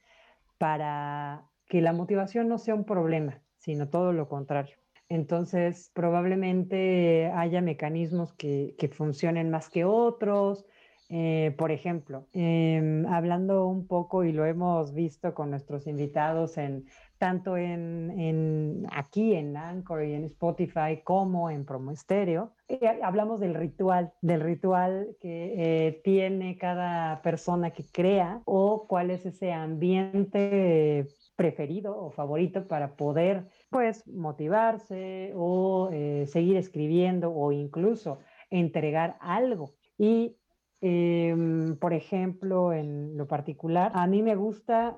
para 0.58 1.44
que 1.68 1.82
la 1.82 1.92
motivación 1.92 2.48
no 2.48 2.58
sea 2.58 2.74
un 2.74 2.86
problema, 2.86 3.42
sino 3.58 3.90
todo 3.90 4.14
lo 4.14 4.30
contrario. 4.30 4.78
Entonces, 5.10 5.92
probablemente 5.94 7.32
haya 7.36 7.62
mecanismos 7.62 8.34
que, 8.34 8.76
funcionen 8.92 9.50
más 9.50 9.70
que 9.70 9.86
otros. 9.86 10.66
Eh, 11.10 11.54
por 11.60 11.72
ejemplo, 11.72 12.28
em, 12.34 13.06
hablando 13.06 13.68
un 13.68 13.86
poco, 13.86 14.24
y 14.24 14.32
lo 14.32 14.46
hemos 14.46 14.94
visto 14.94 15.36
con 15.36 15.52
nuestros 15.52 15.86
invitados 15.86 16.58
en 16.58 16.86
tanto 17.18 17.58
en, 17.58 18.86
aquí 18.92 19.36
en 19.36 19.56
Anchor 19.56 20.04
y 20.04 20.14
en 20.14 20.26
Spotify 20.26 21.02
como 21.04 21.50
en 21.50 21.66
Promo 21.66 21.92
Estéreo, 21.92 22.54
eh, 22.68 22.80
hablamos 23.04 23.40
del 23.40 23.54
ritual, 23.54 24.14
del 24.22 24.42
ritual 24.42 25.16
que 25.22 25.54
eh, 25.88 26.02
tiene 26.04 26.58
cada 26.58 27.22
persona 27.22 27.72
que 27.72 27.86
crea 27.86 28.42
o 28.46 28.86
cuál 28.88 29.12
es 29.12 29.26
ese 29.26 29.54
ambiente 29.54 31.08
preferido 31.36 31.98
o 31.98 32.12
favorito 32.12 32.68
para 32.68 32.96
poder 32.96 33.48
pues 33.76 34.08
motivarse 34.08 35.34
o 35.36 35.90
eh, 35.92 36.28
seguir 36.28 36.56
escribiendo 36.56 37.34
o 37.34 37.52
incluso 37.52 38.20
entregar 38.50 39.18
algo. 39.20 39.74
Y 39.98 40.38
em, 40.80 41.76
por 41.76 41.92
ejemplo, 41.92 42.72
en 42.72 43.18
lo 43.18 43.28
particular, 43.28 43.92
a 43.94 44.08
mí 44.08 44.24
me 44.24 44.38
gusta, 44.38 44.98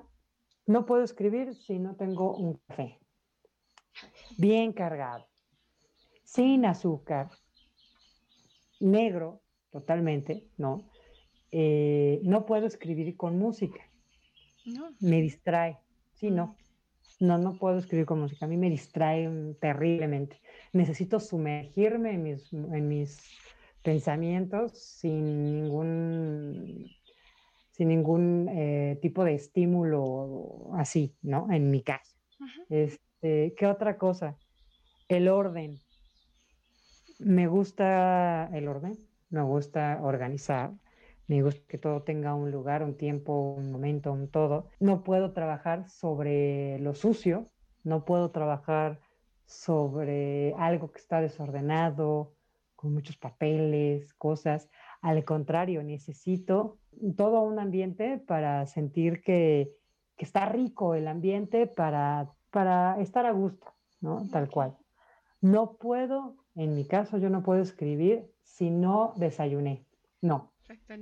no 0.66 0.86
puedo 0.86 1.02
escribir 1.02 1.56
si 1.56 1.80
no 1.80 1.96
tengo 1.96 2.36
un 2.36 2.60
café 2.68 3.00
bien 4.36 4.72
cargado, 4.72 5.26
sin 6.22 6.64
azúcar, 6.64 7.30
negro 8.78 9.40
totalmente, 9.72 10.46
¿no? 10.56 10.88
Eh, 11.50 12.20
no 12.22 12.46
puedo 12.46 12.68
escribir 12.68 13.16
con 13.16 13.40
música. 13.40 13.80
No. 14.66 14.90
Me 15.00 15.20
distrae. 15.20 15.80
Sí, 16.14 16.30
no. 16.30 16.54
No, 17.20 17.36
no 17.38 17.58
puedo 17.58 17.78
escribir 17.78 18.06
con 18.06 18.20
música. 18.20 18.46
A 18.46 18.48
mí 18.48 18.56
me 18.56 18.70
distrae 18.70 19.28
terriblemente. 19.60 20.40
Necesito 20.72 21.18
sumergirme 21.18 22.14
en 22.14 22.22
mis, 22.22 22.52
en 22.52 22.88
mis 22.88 23.18
pensamientos 23.82 24.78
sin 24.78 25.52
ningún, 25.52 26.86
sin 27.70 27.88
ningún 27.88 28.48
eh, 28.50 28.98
tipo 29.02 29.24
de 29.24 29.34
estímulo 29.34 30.70
así, 30.74 31.16
¿no? 31.22 31.50
En 31.50 31.70
mi 31.70 31.82
caso. 31.82 32.14
este, 32.68 33.54
¿Qué 33.56 33.66
otra 33.66 33.96
cosa? 33.96 34.36
El 35.08 35.28
orden. 35.28 35.80
Me 37.18 37.48
gusta 37.48 38.48
el 38.52 38.68
orden, 38.68 38.96
me 39.30 39.42
gusta 39.42 39.98
organizar, 40.02 40.72
me 41.28 41.42
gusta 41.42 41.60
que 41.68 41.78
todo 41.78 42.02
tenga 42.02 42.34
un 42.34 42.50
lugar, 42.50 42.82
un 42.82 42.96
tiempo, 42.96 43.52
un 43.52 43.70
momento, 43.70 44.12
un 44.12 44.28
todo. 44.28 44.70
No 44.80 45.04
puedo 45.04 45.32
trabajar 45.32 45.88
sobre 45.90 46.78
lo 46.80 46.94
sucio, 46.94 47.44
no 47.84 48.04
puedo 48.06 48.30
trabajar 48.30 48.98
sobre 49.44 50.54
algo 50.58 50.90
que 50.90 50.98
está 50.98 51.20
desordenado, 51.20 52.32
con 52.76 52.94
muchos 52.94 53.18
papeles, 53.18 54.14
cosas. 54.14 54.70
Al 55.02 55.24
contrario, 55.24 55.82
necesito 55.82 56.78
todo 57.16 57.42
un 57.42 57.58
ambiente 57.58 58.18
para 58.18 58.66
sentir 58.66 59.20
que, 59.22 59.74
está 60.16 60.46
rico 60.46 60.94
el 60.94 61.06
ambiente 61.06 61.68
para, 61.68 62.32
para 62.50 63.00
estar 63.00 63.24
a 63.24 63.30
gusto, 63.30 63.72
¿no? 64.00 64.28
Tal 64.32 64.50
cual. 64.50 64.76
No 65.40 65.76
puedo, 65.76 66.36
en 66.56 66.74
mi 66.74 66.84
caso, 66.86 67.18
yo 67.18 67.30
no 67.30 67.42
puedo 67.42 67.62
escribir 67.62 68.28
si 68.42 68.70
no 68.70 69.12
desayuné. 69.16 69.86
No, 70.20 70.52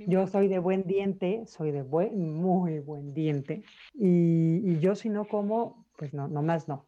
yo 0.07 0.27
soy 0.27 0.47
de 0.47 0.59
buen 0.59 0.83
diente, 0.85 1.45
soy 1.45 1.71
de 1.71 1.83
buen, 1.83 2.33
muy 2.33 2.79
buen 2.79 3.13
diente. 3.13 3.63
Y, 3.93 4.79
yo 4.79 4.95
si 4.95 5.09
no 5.09 5.27
como, 5.27 5.85
pues 5.97 6.13
no, 6.13 6.27
más 6.29 6.67
no. 6.67 6.87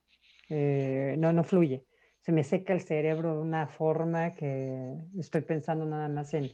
Eh, 0.49 1.15
no, 1.17 1.33
no 1.33 1.43
fluye. 1.43 1.85
Se 2.21 2.31
me 2.31 2.43
seca 2.43 2.73
el 2.73 2.81
cerebro 2.81 3.35
de 3.35 3.41
una 3.41 3.67
forma 3.67 4.33
que 4.35 4.95
estoy 5.17 5.41
pensando 5.41 5.85
nada 5.85 6.09
más 6.09 6.33
en 6.33 6.51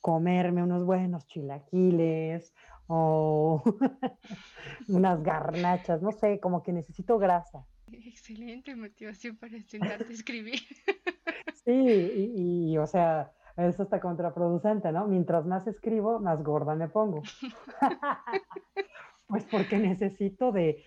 comerme 0.00 0.62
unos 0.62 0.84
buenos 0.84 1.26
chilaquiles 1.26 2.52
o 2.86 3.62
unas 4.88 5.22
garnachas, 5.22 6.02
no 6.02 6.12
sé, 6.12 6.40
como 6.40 6.62
que 6.62 6.72
necesito 6.72 7.18
grasa. 7.18 7.64
Excelente 7.90 8.74
motivación 8.74 9.36
para 9.36 9.60
sentarte 9.60 10.06
a 10.08 10.12
escribir. 10.12 10.60
Sí, 11.64 11.70
y, 11.70 12.72
y 12.72 12.78
o 12.78 12.88
sea, 12.88 13.30
eso 13.56 13.82
está 13.82 14.00
contraproducente, 14.00 14.92
¿no? 14.92 15.06
Mientras 15.06 15.46
más 15.46 15.66
escribo, 15.66 16.20
más 16.20 16.42
gorda 16.42 16.74
me 16.74 16.88
pongo. 16.88 17.22
pues 19.26 19.44
porque 19.50 19.78
necesito 19.78 20.52
de 20.52 20.82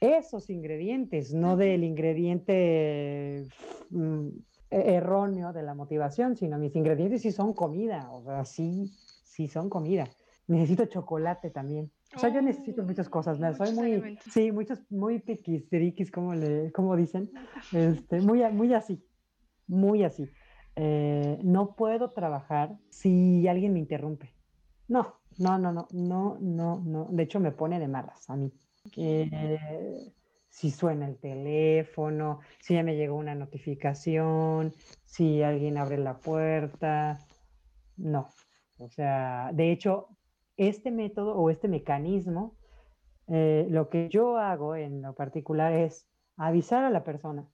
esos 0.00 0.50
ingredientes, 0.50 1.32
no 1.32 1.56
del 1.56 1.84
ingrediente 1.84 3.46
mm, 3.90 4.28
e-, 4.70 4.94
erróneo 4.94 5.52
de 5.52 5.62
la 5.62 5.74
motivación, 5.74 6.36
sino 6.36 6.58
mis 6.58 6.76
ingredientes 6.76 7.22
sí 7.22 7.32
son 7.32 7.52
comida, 7.52 8.10
o 8.10 8.22
sea, 8.24 8.44
sí, 8.44 8.92
sí 9.24 9.48
son 9.48 9.68
comida. 9.68 10.08
Necesito 10.46 10.84
chocolate 10.86 11.50
también. 11.50 11.90
O 12.14 12.18
sea, 12.18 12.28
yo 12.32 12.42
necesito 12.42 12.82
muchas 12.82 13.08
cosas, 13.08 13.40
¿no? 13.40 13.52
soy 13.54 13.72
muy, 13.74 14.18
sí, 14.30 14.52
muchos, 14.52 14.78
muy 14.90 15.18
piquisteriquis, 15.18 16.12
como 16.12 16.34
le, 16.34 16.70
como 16.70 16.94
dicen, 16.94 17.30
este, 17.72 18.20
muy, 18.20 18.44
muy 18.52 18.72
así, 18.72 19.02
muy 19.66 20.04
así. 20.04 20.28
Eh, 20.76 21.38
no 21.42 21.76
puedo 21.76 22.10
trabajar 22.10 22.78
si 22.90 23.46
alguien 23.48 23.72
me 23.72 23.78
interrumpe. 23.78 24.34
No, 24.88 25.14
no, 25.38 25.58
no, 25.58 25.72
no, 25.72 25.88
no, 25.92 26.38
no, 26.40 26.82
no. 26.84 27.06
De 27.10 27.22
hecho, 27.22 27.40
me 27.40 27.52
pone 27.52 27.78
de 27.78 27.88
malas 27.88 28.28
a 28.28 28.36
mí. 28.36 28.52
Eh, 28.96 30.12
si 30.48 30.70
suena 30.70 31.08
el 31.08 31.18
teléfono, 31.18 32.40
si 32.60 32.74
ya 32.74 32.82
me 32.82 32.96
llegó 32.96 33.16
una 33.16 33.34
notificación, 33.34 34.72
si 35.04 35.42
alguien 35.42 35.78
abre 35.78 35.98
la 35.98 36.18
puerta, 36.18 37.18
no. 37.96 38.28
O 38.78 38.88
sea, 38.88 39.50
de 39.52 39.72
hecho, 39.72 40.08
este 40.56 40.90
método 40.90 41.36
o 41.36 41.50
este 41.50 41.68
mecanismo, 41.68 42.56
eh, 43.28 43.66
lo 43.70 43.88
que 43.88 44.08
yo 44.08 44.36
hago 44.36 44.76
en 44.76 45.02
lo 45.02 45.14
particular 45.14 45.72
es 45.72 46.06
avisar 46.36 46.84
a 46.84 46.90
la 46.90 47.04
persona, 47.04 47.48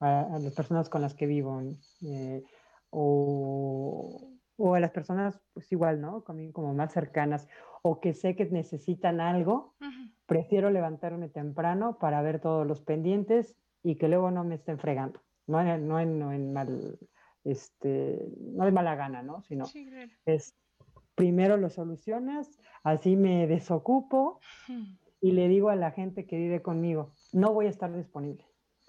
a, 0.00 0.20
a 0.20 0.38
las 0.38 0.54
personas 0.54 0.88
con 0.88 1.02
las 1.02 1.14
que 1.14 1.26
vivo, 1.26 1.60
eh, 2.02 2.42
o, 2.98 4.30
o 4.56 4.74
a 4.74 4.80
las 4.80 4.90
personas, 4.90 5.38
pues 5.52 5.70
igual, 5.70 6.00
¿no? 6.00 6.24
Como, 6.24 6.50
como 6.52 6.72
más 6.72 6.92
cercanas, 6.92 7.46
o 7.82 8.00
que 8.00 8.14
sé 8.14 8.34
que 8.34 8.46
necesitan 8.46 9.20
algo, 9.20 9.74
prefiero 10.24 10.70
levantarme 10.70 11.28
temprano 11.28 11.98
para 11.98 12.22
ver 12.22 12.40
todos 12.40 12.66
los 12.66 12.80
pendientes 12.80 13.54
y 13.82 13.96
que 13.96 14.08
luego 14.08 14.30
no 14.30 14.44
me 14.44 14.54
estén 14.54 14.78
fregando. 14.78 15.20
No 15.46 15.60
en, 15.60 15.86
no 15.86 16.00
en, 16.00 16.18
no 16.18 16.32
en 16.32 16.52
mal, 16.54 16.98
este, 17.44 18.26
no 18.40 18.64
de 18.64 18.72
mala 18.72 18.94
gana, 18.96 19.22
¿no? 19.22 19.42
Sino 19.42 19.66
Sí, 19.66 19.86
claro. 19.86 20.10
es 20.24 20.56
primero 21.14 21.56
lo 21.58 21.68
solucionas, 21.68 22.58
así 22.82 23.14
me 23.16 23.46
desocupo 23.46 24.40
y 25.20 25.32
le 25.32 25.48
digo 25.48 25.68
a 25.68 25.76
la 25.76 25.90
gente 25.90 26.26
que 26.26 26.36
vive 26.36 26.62
conmigo, 26.62 27.12
no 27.32 27.52
voy 27.52 27.66
a 27.66 27.70
estar 27.70 27.94
disponible. 27.94 28.44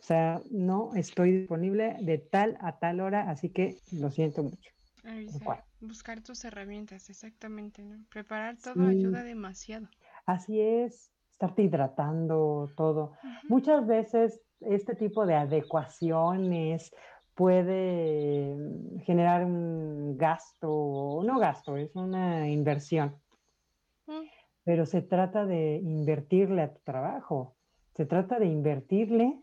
O 0.07 0.13
sea, 0.15 0.41
no 0.51 0.95
estoy 0.95 1.39
disponible 1.39 1.97
de 1.99 2.17
tal 2.17 2.57
a 2.61 2.79
tal 2.79 3.01
hora, 3.01 3.29
así 3.29 3.49
que 3.49 3.75
lo 3.91 4.09
siento 4.09 4.41
mucho. 4.41 4.71
Avisar, 5.03 5.65
buscar 5.81 6.21
tus 6.21 6.45
herramientas, 6.45 7.09
exactamente, 7.09 7.83
¿no? 7.83 8.05
Preparar 8.09 8.55
todo 8.55 8.83
Sí. 8.85 8.89
ayuda 8.89 9.23
demasiado. 9.23 9.89
Así 10.25 10.61
es, 10.61 11.11
estarte 11.29 11.63
hidratando, 11.63 12.69
todo. 12.77 13.17
Muchas 13.49 13.85
veces 13.85 14.39
este 14.61 14.95
tipo 14.95 15.25
de 15.25 15.35
adecuaciones 15.35 16.95
puede 17.35 18.55
mm, 18.55 18.99
generar 19.01 19.43
un 19.43 20.17
gasto, 20.17 21.21
no 21.25 21.37
gasto, 21.37 21.75
es 21.75 21.93
una 21.97 22.47
inversión, 22.47 23.13
Mm, 24.07 24.23
pero 24.63 24.85
se 24.85 25.01
trata 25.01 25.45
de 25.45 25.75
invertirle 25.75 26.61
a 26.61 26.73
tu 26.73 26.79
trabajo, 26.85 27.57
se 27.93 28.05
trata 28.05 28.39
de 28.39 28.45
invertirle 28.45 29.37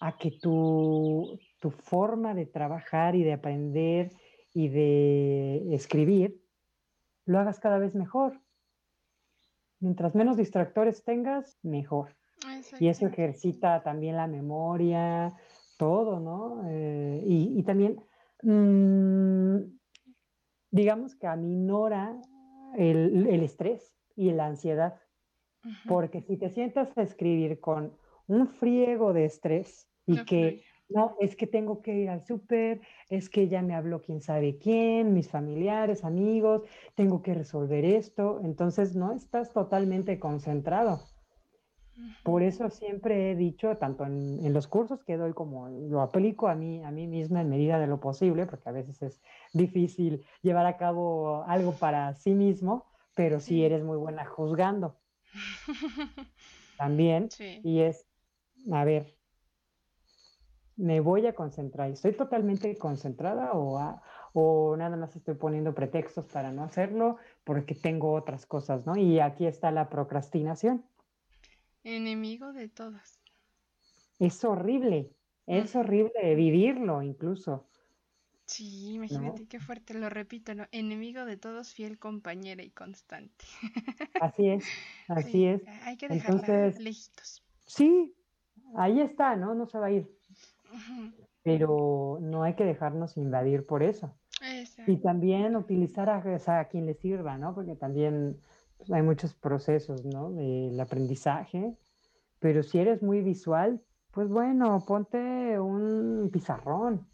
a 0.00 0.16
que 0.16 0.30
tu, 0.30 1.38
tu 1.60 1.70
forma 1.70 2.34
de 2.34 2.46
trabajar 2.46 3.14
y 3.16 3.24
de 3.24 3.32
aprender 3.32 4.10
y 4.54 4.68
de 4.68 5.74
escribir 5.74 6.40
lo 7.26 7.38
hagas 7.38 7.60
cada 7.60 7.78
vez 7.78 7.94
mejor. 7.94 8.40
Mientras 9.80 10.14
menos 10.14 10.36
distractores 10.36 11.04
tengas, 11.04 11.58
mejor. 11.62 12.16
Y 12.80 12.88
eso 12.88 13.06
ejercita 13.06 13.82
también 13.82 14.16
la 14.16 14.26
memoria, 14.26 15.36
todo, 15.76 16.20
¿no? 16.20 16.62
Eh, 16.68 17.22
y, 17.26 17.58
y 17.58 17.62
también, 17.64 18.00
mm, 18.42 19.58
digamos 20.70 21.16
que 21.16 21.26
aminora 21.26 22.18
el, 22.76 23.26
el 23.26 23.42
estrés 23.42 23.94
y 24.16 24.32
la 24.32 24.46
ansiedad, 24.46 25.00
porque 25.86 26.22
si 26.22 26.36
te 26.36 26.50
sientas 26.50 26.96
a 26.96 27.02
escribir 27.02 27.60
con 27.60 27.97
un 28.28 28.48
friego 28.48 29.12
de 29.12 29.24
estrés 29.26 29.90
y 30.06 30.24
que, 30.24 30.64
no, 30.88 31.16
es 31.20 31.36
que 31.36 31.46
tengo 31.46 31.82
que 31.82 31.94
ir 31.96 32.10
al 32.10 32.24
súper, 32.24 32.80
es 33.10 33.28
que 33.30 33.48
ya 33.48 33.62
me 33.62 33.74
habló 33.74 34.00
quién 34.02 34.20
sabe 34.22 34.58
quién, 34.58 35.14
mis 35.14 35.30
familiares, 35.30 36.04
amigos, 36.04 36.62
tengo 36.94 37.22
que 37.22 37.34
resolver 37.34 37.84
esto, 37.84 38.40
entonces 38.42 38.96
no 38.96 39.12
estás 39.12 39.52
totalmente 39.52 40.18
concentrado. 40.20 41.10
Por 42.22 42.42
eso 42.42 42.68
siempre 42.70 43.30
he 43.30 43.36
dicho, 43.36 43.78
tanto 43.78 44.04
en, 44.04 44.44
en 44.44 44.52
los 44.52 44.68
cursos 44.68 45.04
que 45.04 45.16
doy 45.16 45.32
como 45.32 45.68
lo 45.68 46.00
aplico 46.02 46.48
a 46.48 46.54
mí, 46.54 46.82
a 46.84 46.90
mí 46.90 47.06
misma 47.06 47.40
en 47.40 47.48
medida 47.50 47.78
de 47.78 47.86
lo 47.86 48.00
posible, 48.00 48.46
porque 48.46 48.68
a 48.68 48.72
veces 48.72 49.02
es 49.02 49.22
difícil 49.52 50.24
llevar 50.42 50.66
a 50.66 50.76
cabo 50.76 51.42
algo 51.44 51.78
para 51.78 52.14
sí 52.14 52.34
mismo, 52.34 52.86
pero 53.14 53.40
sí 53.40 53.46
Sí. 53.56 53.64
eres 53.64 53.82
muy 53.84 53.96
buena 53.96 54.24
juzgando 54.26 55.00
también. 56.76 57.30
Sí. 57.30 57.60
Y 57.62 57.80
es, 57.80 58.07
a 58.72 58.84
ver, 58.84 59.18
me 60.76 61.00
voy 61.00 61.26
a 61.26 61.34
concentrar. 61.34 61.90
¿Estoy 61.90 62.12
totalmente 62.16 62.76
concentrada 62.78 63.52
o, 63.52 63.78
a- 63.78 64.02
o 64.32 64.76
nada 64.76 64.96
más 64.96 65.14
estoy 65.16 65.34
poniendo 65.34 65.74
pretextos 65.74 66.26
para 66.28 66.52
no 66.52 66.62
hacerlo 66.64 67.16
porque 67.44 67.74
tengo 67.74 68.12
otras 68.12 68.46
cosas, 68.46 68.86
¿no? 68.86 68.96
Y 68.96 69.20
aquí 69.20 69.46
está 69.46 69.70
la 69.70 69.88
procrastinación. 69.90 70.84
Enemigo 71.82 72.52
de 72.52 72.68
todos. 72.68 73.18
Es 74.20 74.44
horrible, 74.44 75.16
es 75.46 75.74
horrible 75.74 76.36
vivirlo 76.36 77.02
incluso, 77.02 77.68
Sí, 78.46 78.94
¿no? 79.08 79.42
imagínate 79.42 79.46
qué 79.46 79.60
fuerte, 79.60 79.92
lo 79.94 80.08
repito, 80.08 80.54
¿no? 80.54 80.66
Enemigo 80.72 81.24
de 81.26 81.36
todos, 81.36 81.72
fiel 81.74 81.98
compañera 81.98 82.62
y 82.62 82.70
constante. 82.70 83.44
Así 84.18 84.48
es, 84.48 84.64
así 85.08 85.44
Sí, 85.44 85.46
es. 85.46 85.62
hay 85.66 85.96
que 85.96 86.08
dejarla 86.08 86.48
Entonces, 86.48 86.78
lejitos. 86.78 87.44
sí, 87.66 88.16
ahí 88.76 89.00
está, 89.00 89.36
¿no? 89.36 89.54
No 89.54 89.66
se 89.66 89.78
va 89.78 89.86
a 89.86 89.90
ir, 89.90 90.10
pero 91.42 92.18
no 92.20 92.42
hay 92.42 92.54
que 92.54 92.64
dejarnos 92.64 93.16
invadir 93.16 93.66
por 93.66 93.82
eso. 93.82 94.14
Y 94.86 94.98
también 94.98 95.56
utilizar 95.56 96.08
a, 96.10 96.18
o 96.18 96.38
sea, 96.38 96.60
a 96.60 96.68
quien 96.68 96.86
le 96.86 96.94
sirva, 96.94 97.36
¿no? 97.38 97.54
Porque 97.54 97.74
también 97.74 98.40
pues, 98.76 98.90
hay 98.92 99.02
muchos 99.02 99.34
procesos, 99.34 100.04
¿no? 100.04 100.30
Del 100.30 100.78
aprendizaje, 100.78 101.76
pero 102.38 102.62
si 102.62 102.78
eres 102.78 103.02
muy 103.02 103.22
visual, 103.22 103.82
pues 104.12 104.28
bueno, 104.28 104.84
ponte 104.86 105.58
un 105.58 106.30
pizarrón 106.32 107.06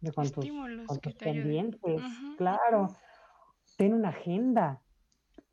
de 0.00 0.12
con 0.12 0.30
tus, 0.30 0.46
con 0.86 0.98
pendientes, 1.18 2.02
claro. 2.36 2.88
Ten 3.76 3.94
una 3.94 4.10
agenda, 4.10 4.82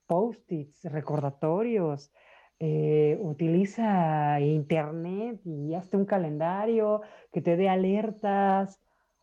post-its, 0.05 0.83
recordatorios, 0.85 2.11
eh, 2.59 3.17
utiliza 3.21 4.39
internet 4.39 5.39
y 5.45 5.73
hazte 5.75 5.97
un 5.97 6.05
calendario 6.05 7.01
que 7.31 7.41
te 7.41 7.55
dé 7.55 7.69
alertas, 7.69 8.81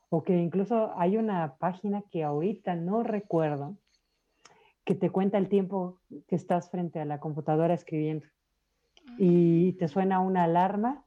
o 0.08 0.22
que 0.22 0.36
incluso 0.36 0.92
hay 0.96 1.16
una 1.16 1.56
página 1.56 2.02
que 2.10 2.22
ahorita 2.22 2.76
no 2.76 3.02
recuerdo, 3.02 3.76
que 4.84 4.94
te 4.94 5.10
cuenta 5.10 5.38
el 5.38 5.48
tiempo 5.48 5.98
que 6.28 6.36
estás 6.36 6.70
frente 6.70 7.00
a 7.00 7.04
la 7.04 7.18
computadora 7.18 7.74
escribiendo 7.74 8.26
y 9.18 9.72
te 9.72 9.88
suena 9.88 10.20
una 10.20 10.44
alarma 10.44 11.04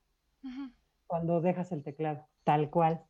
cuando 1.06 1.42
dejas 1.42 1.72
el 1.72 1.84
teclado, 1.84 2.28
tal 2.44 2.70
cual. 2.70 3.04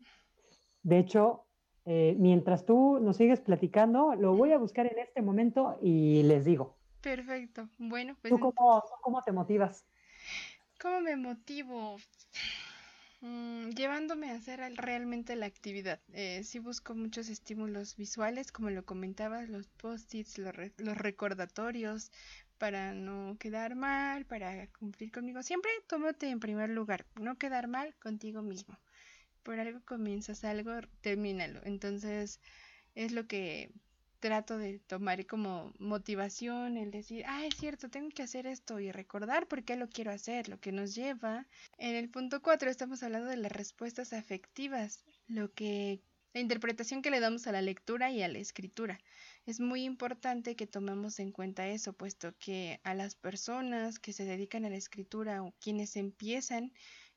De 0.84 1.00
hecho, 1.00 1.46
eh, 1.86 2.16
mientras 2.20 2.66
tú 2.66 3.00
nos 3.00 3.18
sigues 3.18 3.42
platicando, 3.42 4.14
lo 4.16 4.36
voy 4.36 4.52
a 4.52 4.58
buscar 4.58 4.86
en 4.86 5.00
este 5.00 5.22
momento 5.22 5.78
y 5.82 6.24
les 6.24 6.46
digo. 6.46 6.77
Perfecto. 7.08 7.70
Bueno, 7.78 8.16
pues 8.22 8.34
¿Tú 8.34 8.40
cómo, 8.40 9.22
te 9.24 9.32
motivas? 9.32 9.86
¿cómo 10.82 11.02
me 11.02 11.16
motivo? 11.16 11.98
Mm, 13.22 13.70
llevándome 13.72 14.32
a 14.32 14.36
hacer 14.36 14.62
al- 14.62 14.78
realmente 14.78 15.36
la 15.36 15.46
actividad. 15.48 16.00
Eh, 16.14 16.44
sí 16.44 16.60
busco 16.60 16.96
muchos 16.96 17.30
estímulos 17.30 17.96
visuales, 17.96 18.52
como 18.52 18.70
lo 18.70 18.86
comentabas, 18.86 19.50
los 19.50 19.68
post-its, 19.68 20.38
los, 20.38 20.56
re- 20.56 20.74
los 20.78 20.98
recordatorios, 20.98 22.12
para 22.58 22.94
no 22.94 23.38
quedar 23.40 23.76
mal, 23.76 24.26
para 24.26 24.68
cumplir 24.80 25.12
conmigo. 25.12 25.44
Siempre 25.44 25.72
tómate 25.88 26.30
en 26.30 26.40
primer 26.40 26.70
lugar, 26.70 27.06
no 27.16 27.38
quedar 27.38 27.68
mal 27.68 27.96
contigo 28.00 28.42
mismo. 28.42 28.78
Por 29.44 29.60
algo 29.60 29.80
comienzas 29.86 30.44
algo, 30.44 30.72
termínalo. 31.02 31.62
Entonces, 31.64 32.40
es 32.96 33.12
lo 33.14 33.28
que 33.28 33.72
trato 34.20 34.58
de 34.58 34.80
tomar 34.80 35.26
como 35.26 35.74
motivación, 35.80 36.78
el 36.78 36.92
decir, 36.92 37.24
ah, 37.28 37.46
es 37.46 37.56
cierto, 37.58 37.90
tengo 37.90 38.10
que 38.10 38.24
hacer 38.24 38.48
esto 38.48 38.80
y 38.80 38.92
recordar 38.92 39.48
por 39.48 39.64
qué 39.64 39.76
lo 39.76 39.90
quiero 39.90 40.12
hacer, 40.12 40.50
lo 40.50 40.60
que 40.60 40.72
nos 40.72 40.96
lleva. 40.96 41.46
En 41.78 41.96
el 41.96 42.10
punto 42.10 42.42
4 42.42 42.70
estamos 42.70 43.04
hablando 43.04 43.30
de 43.30 43.38
las 43.38 43.52
respuestas 43.52 44.14
afectivas, 44.14 45.04
lo 45.28 45.54
que 45.54 46.02
la 46.34 46.42
interpretación 46.42 47.02
que 47.02 47.10
le 47.10 47.20
damos 47.20 47.48
a 47.48 47.52
la 47.52 47.62
lectura 47.62 48.12
y 48.12 48.22
a 48.22 48.28
la 48.28 48.38
escritura. 48.38 49.00
Es 49.46 49.60
muy 49.60 49.84
importante 49.86 50.56
que 50.56 50.68
tomemos 50.68 51.20
en 51.20 51.32
cuenta 51.32 51.68
eso, 51.68 51.94
puesto 51.94 52.36
que 52.38 52.80
a 52.84 52.94
las 52.94 53.16
personas 53.16 53.98
que 53.98 54.14
se 54.14 54.26
dedican 54.26 54.66
a 54.66 54.70
la 54.70 54.76
escritura 54.76 55.42
o 55.42 55.56
quienes 55.60 55.96
empiezan 55.96 56.74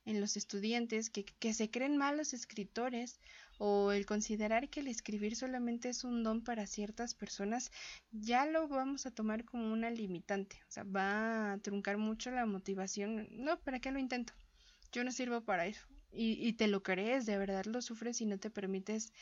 en 0.06 0.20
los 0.20 0.36
estudiantes 0.36 1.10
que, 1.10 1.24
que 1.24 1.52
se 1.52 1.70
creen 1.70 1.96
malos 1.98 2.32
escritores 2.32 3.20
o 3.62 3.92
el 3.92 4.06
considerar 4.06 4.70
que 4.70 4.80
el 4.80 4.88
escribir 4.88 5.36
solamente 5.36 5.90
es 5.90 6.02
un 6.02 6.22
don 6.22 6.42
para 6.42 6.66
ciertas 6.66 7.14
personas, 7.14 7.70
ya 8.10 8.46
lo 8.46 8.68
vamos 8.68 9.04
a 9.04 9.10
tomar 9.10 9.44
como 9.44 9.70
una 9.70 9.90
limitante, 9.90 10.56
o 10.66 10.70
sea, 10.70 10.84
va 10.84 11.52
a 11.52 11.58
truncar 11.58 11.98
mucho 11.98 12.30
la 12.30 12.46
motivación, 12.46 13.28
no, 13.32 13.60
¿para 13.60 13.78
qué 13.78 13.90
lo 13.92 13.98
intento? 13.98 14.32
Yo 14.92 15.04
no 15.04 15.12
sirvo 15.12 15.42
para 15.42 15.66
eso. 15.66 15.86
Y, 16.10 16.44
y 16.44 16.54
te 16.54 16.68
lo 16.68 16.82
crees, 16.82 17.26
de 17.26 17.36
verdad 17.36 17.66
lo 17.66 17.82
sufres 17.82 18.22
y 18.22 18.24
no 18.26 18.38
te 18.38 18.48
permites 18.48 19.12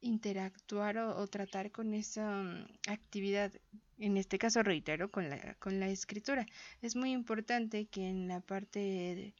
interactuar 0.00 0.96
o, 0.96 1.26
tratar 1.26 1.70
con 1.70 1.92
esa 1.92 2.42
mm, 2.42 2.66
actividad. 2.88 3.52
En 3.98 4.16
este 4.16 4.38
caso, 4.38 4.62
reitero, 4.62 5.10
con 5.10 5.28
la, 5.28 5.54
con 5.56 5.78
la 5.78 5.88
escritura. 5.88 6.46
Es 6.80 6.96
muy 6.96 7.12
importante 7.12 7.84
que 7.84 8.08
en 8.08 8.28
la 8.28 8.40
parte 8.40 9.34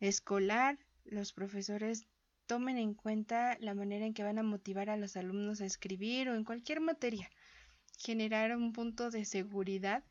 escolar 0.00 0.78
los 1.04 1.32
profesores 1.32 2.06
tomen 2.48 2.78
en 2.78 2.94
cuenta 2.94 3.56
la 3.60 3.74
manera 3.74 4.06
en 4.06 4.14
que 4.14 4.24
van 4.24 4.38
a 4.38 4.42
motivar 4.42 4.90
a 4.90 4.96
los 4.96 5.16
alumnos 5.16 5.60
a 5.60 5.66
escribir 5.66 6.30
o 6.30 6.34
en 6.34 6.44
cualquier 6.44 6.80
materia. 6.80 7.30
Generar 7.98 8.56
un 8.56 8.72
punto 8.72 9.10
de 9.10 9.24
seguridad 9.24 10.02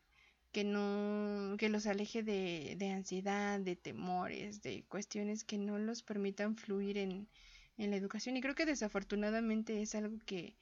que 0.52 0.64
no 0.64 1.56
que 1.58 1.68
los 1.68 1.86
aleje 1.86 2.22
de, 2.22 2.76
de 2.78 2.90
ansiedad, 2.90 3.60
de 3.60 3.76
temores, 3.76 4.62
de 4.62 4.84
cuestiones 4.88 5.44
que 5.44 5.58
no 5.58 5.78
los 5.78 6.02
permitan 6.02 6.56
fluir 6.56 6.96
en, 6.96 7.28
en 7.76 7.90
la 7.90 7.96
educación 7.96 8.36
y 8.36 8.40
creo 8.40 8.54
que 8.54 8.66
desafortunadamente 8.66 9.82
es 9.82 9.94
algo 9.94 10.18
que, 10.24 10.56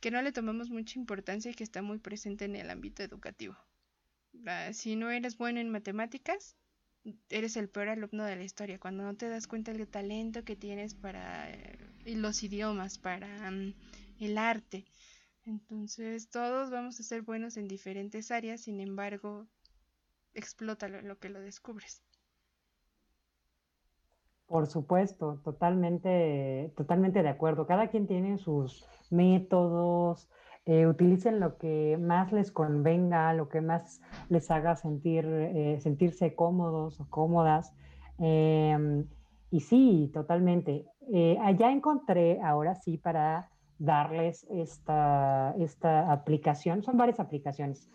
que 0.00 0.10
no 0.10 0.22
le 0.22 0.32
tomamos 0.32 0.70
mucha 0.70 0.98
importancia 0.98 1.50
y 1.50 1.54
que 1.54 1.64
está 1.64 1.82
muy 1.82 1.98
presente 1.98 2.44
en 2.44 2.56
el 2.56 2.70
ámbito 2.70 3.02
educativo. 3.02 3.56
Ah, 4.46 4.72
si 4.72 4.94
no 4.94 5.10
eres 5.10 5.36
bueno 5.36 5.58
en 5.60 5.70
matemáticas, 5.70 6.56
eres 7.28 7.56
el 7.56 7.68
peor 7.68 7.88
alumno 7.88 8.24
de 8.24 8.36
la 8.36 8.44
historia, 8.44 8.78
cuando 8.78 9.02
no 9.02 9.16
te 9.16 9.28
das 9.28 9.46
cuenta 9.46 9.72
del 9.72 9.88
talento 9.88 10.44
que 10.44 10.56
tienes 10.56 10.94
para 10.94 11.50
eh, 11.50 11.78
los 12.04 12.42
idiomas, 12.42 12.98
para 12.98 13.50
mm, 13.50 13.74
el 14.20 14.38
arte. 14.38 14.84
Entonces 15.44 16.28
todos 16.30 16.70
vamos 16.70 17.00
a 17.00 17.02
ser 17.02 17.22
buenos 17.22 17.56
en 17.56 17.66
diferentes 17.66 18.30
áreas, 18.30 18.62
sin 18.62 18.80
embargo, 18.80 19.46
explota 20.34 20.88
lo 20.88 21.18
que 21.18 21.30
lo 21.30 21.40
descubres. 21.40 22.02
Por 24.46 24.66
supuesto, 24.66 25.40
totalmente, 25.44 26.72
totalmente 26.76 27.22
de 27.22 27.28
acuerdo. 27.28 27.66
Cada 27.66 27.88
quien 27.88 28.08
tiene 28.08 28.36
sus 28.36 28.84
métodos, 29.08 30.28
eh, 30.66 30.86
utilicen 30.86 31.40
lo 31.40 31.56
que 31.56 31.96
más 31.98 32.32
les 32.32 32.52
convenga, 32.52 33.32
lo 33.32 33.48
que 33.48 33.60
más 33.60 34.02
les 34.28 34.50
haga 34.50 34.76
sentir, 34.76 35.24
eh, 35.26 35.80
sentirse 35.80 36.34
cómodos 36.34 37.00
o 37.00 37.08
cómodas. 37.08 37.74
Em, 38.18 39.06
y 39.50 39.60
sí, 39.60 40.10
totalmente. 40.12 40.86
Eh, 41.12 41.38
allá 41.40 41.72
encontré, 41.72 42.40
ahora 42.42 42.74
sí, 42.74 42.98
para 42.98 43.48
darles 43.78 44.46
esta, 44.50 45.54
esta 45.58 46.12
aplicación, 46.12 46.82
son 46.82 46.98
varias 46.98 47.20
aplicaciones. 47.20 47.88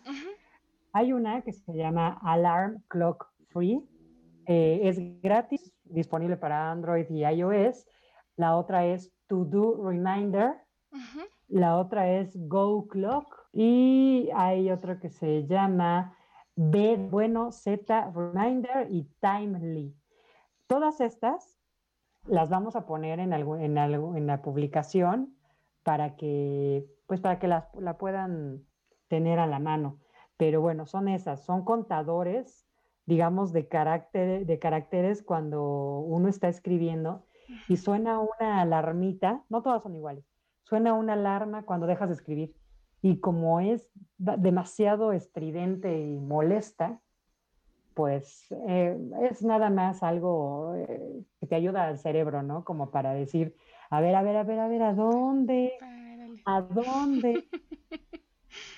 Hay 0.92 1.12
una 1.12 1.42
que 1.42 1.52
se 1.52 1.72
llama 1.72 2.18
Alarm 2.22 2.82
Clock 2.88 3.28
Free, 3.48 3.80
es 4.46 4.98
gratis, 5.22 5.72
disponible 5.84 6.36
para 6.36 6.70
Android 6.70 7.06
y 7.10 7.24
iOS. 7.24 7.86
La 8.36 8.56
otra 8.56 8.86
es 8.86 9.12
To 9.28 9.44
Do 9.44 9.82
Reminder. 9.82 10.54
La 11.48 11.76
otra 11.78 12.10
es 12.10 12.36
Go 12.48 12.88
Clock. 12.88 13.48
Y 13.52 14.28
hay 14.34 14.70
otro 14.70 14.98
que 15.00 15.08
se 15.08 15.46
llama 15.46 16.16
B 16.54 16.96
Bueno 17.10 17.52
Z 17.52 18.12
Reminder 18.14 18.88
y 18.90 19.04
Timely. 19.20 19.94
Todas 20.66 21.00
estas 21.00 21.58
las 22.24 22.50
vamos 22.50 22.76
a 22.76 22.86
poner 22.86 23.20
en, 23.20 23.32
algo, 23.32 23.56
en, 23.56 23.78
algo, 23.78 24.16
en 24.16 24.26
la 24.26 24.42
publicación 24.42 25.36
para 25.82 26.16
que, 26.16 26.86
pues 27.06 27.20
para 27.20 27.38
que 27.38 27.46
las, 27.46 27.72
la 27.76 27.96
puedan 27.98 28.64
tener 29.08 29.38
a 29.38 29.46
la 29.46 29.60
mano. 29.60 30.00
Pero 30.36 30.60
bueno, 30.60 30.86
son 30.86 31.08
esas, 31.08 31.44
son 31.44 31.64
contadores 31.64 32.66
digamos, 33.06 33.52
de, 33.52 33.68
carácter, 33.68 34.44
de 34.44 34.58
caracteres 34.58 35.22
cuando 35.22 36.00
uno 36.00 36.28
está 36.28 36.48
escribiendo 36.48 37.24
y 37.68 37.76
suena 37.76 38.18
una 38.18 38.60
alarmita, 38.60 39.44
no 39.48 39.62
todas 39.62 39.82
son 39.82 39.94
iguales, 39.94 40.24
suena 40.66 40.94
una 40.94 41.12
alarma 41.12 41.62
cuando 41.62 41.86
dejas 41.86 42.08
de 42.08 42.14
escribir. 42.16 42.54
Y 43.02 43.20
como 43.20 43.60
es 43.60 43.88
demasiado 44.18 45.12
estridente 45.12 46.00
y 46.00 46.18
molesta, 46.18 47.00
pues 47.94 48.46
eh, 48.68 48.98
es 49.30 49.42
nada 49.42 49.70
más 49.70 50.02
algo 50.02 50.74
eh, 50.76 51.24
que 51.40 51.46
te 51.46 51.54
ayuda 51.54 51.86
al 51.86 51.98
cerebro, 51.98 52.42
¿no? 52.42 52.64
Como 52.64 52.90
para 52.90 53.14
decir, 53.14 53.54
a 53.90 54.00
ver, 54.00 54.14
a 54.16 54.22
ver, 54.22 54.36
a 54.36 54.42
ver, 54.42 54.58
a 54.58 54.68
ver, 54.68 54.82
¿a 54.82 54.92
dónde? 54.92 55.72
¿A 56.44 56.60
dónde? 56.60 57.48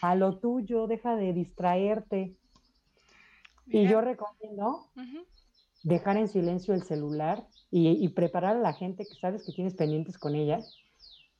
A 0.02 0.14
lo 0.14 0.38
tuyo, 0.38 0.88
deja 0.88 1.16
de 1.16 1.32
distraerte. 1.32 2.36
Y 3.66 3.86
yo 3.86 4.00
recomiendo 4.00 4.86
dejar 5.84 6.16
en 6.16 6.28
silencio 6.28 6.74
el 6.74 6.82
celular 6.82 7.46
y, 7.70 8.08
preparar 8.08 8.56
a 8.56 8.60
la 8.60 8.72
gente 8.72 9.04
que 9.04 9.14
sabes 9.20 9.44
que 9.44 9.52
tienes 9.52 9.74
pendientes 9.74 10.18
con 10.18 10.34
ella, 10.34 10.58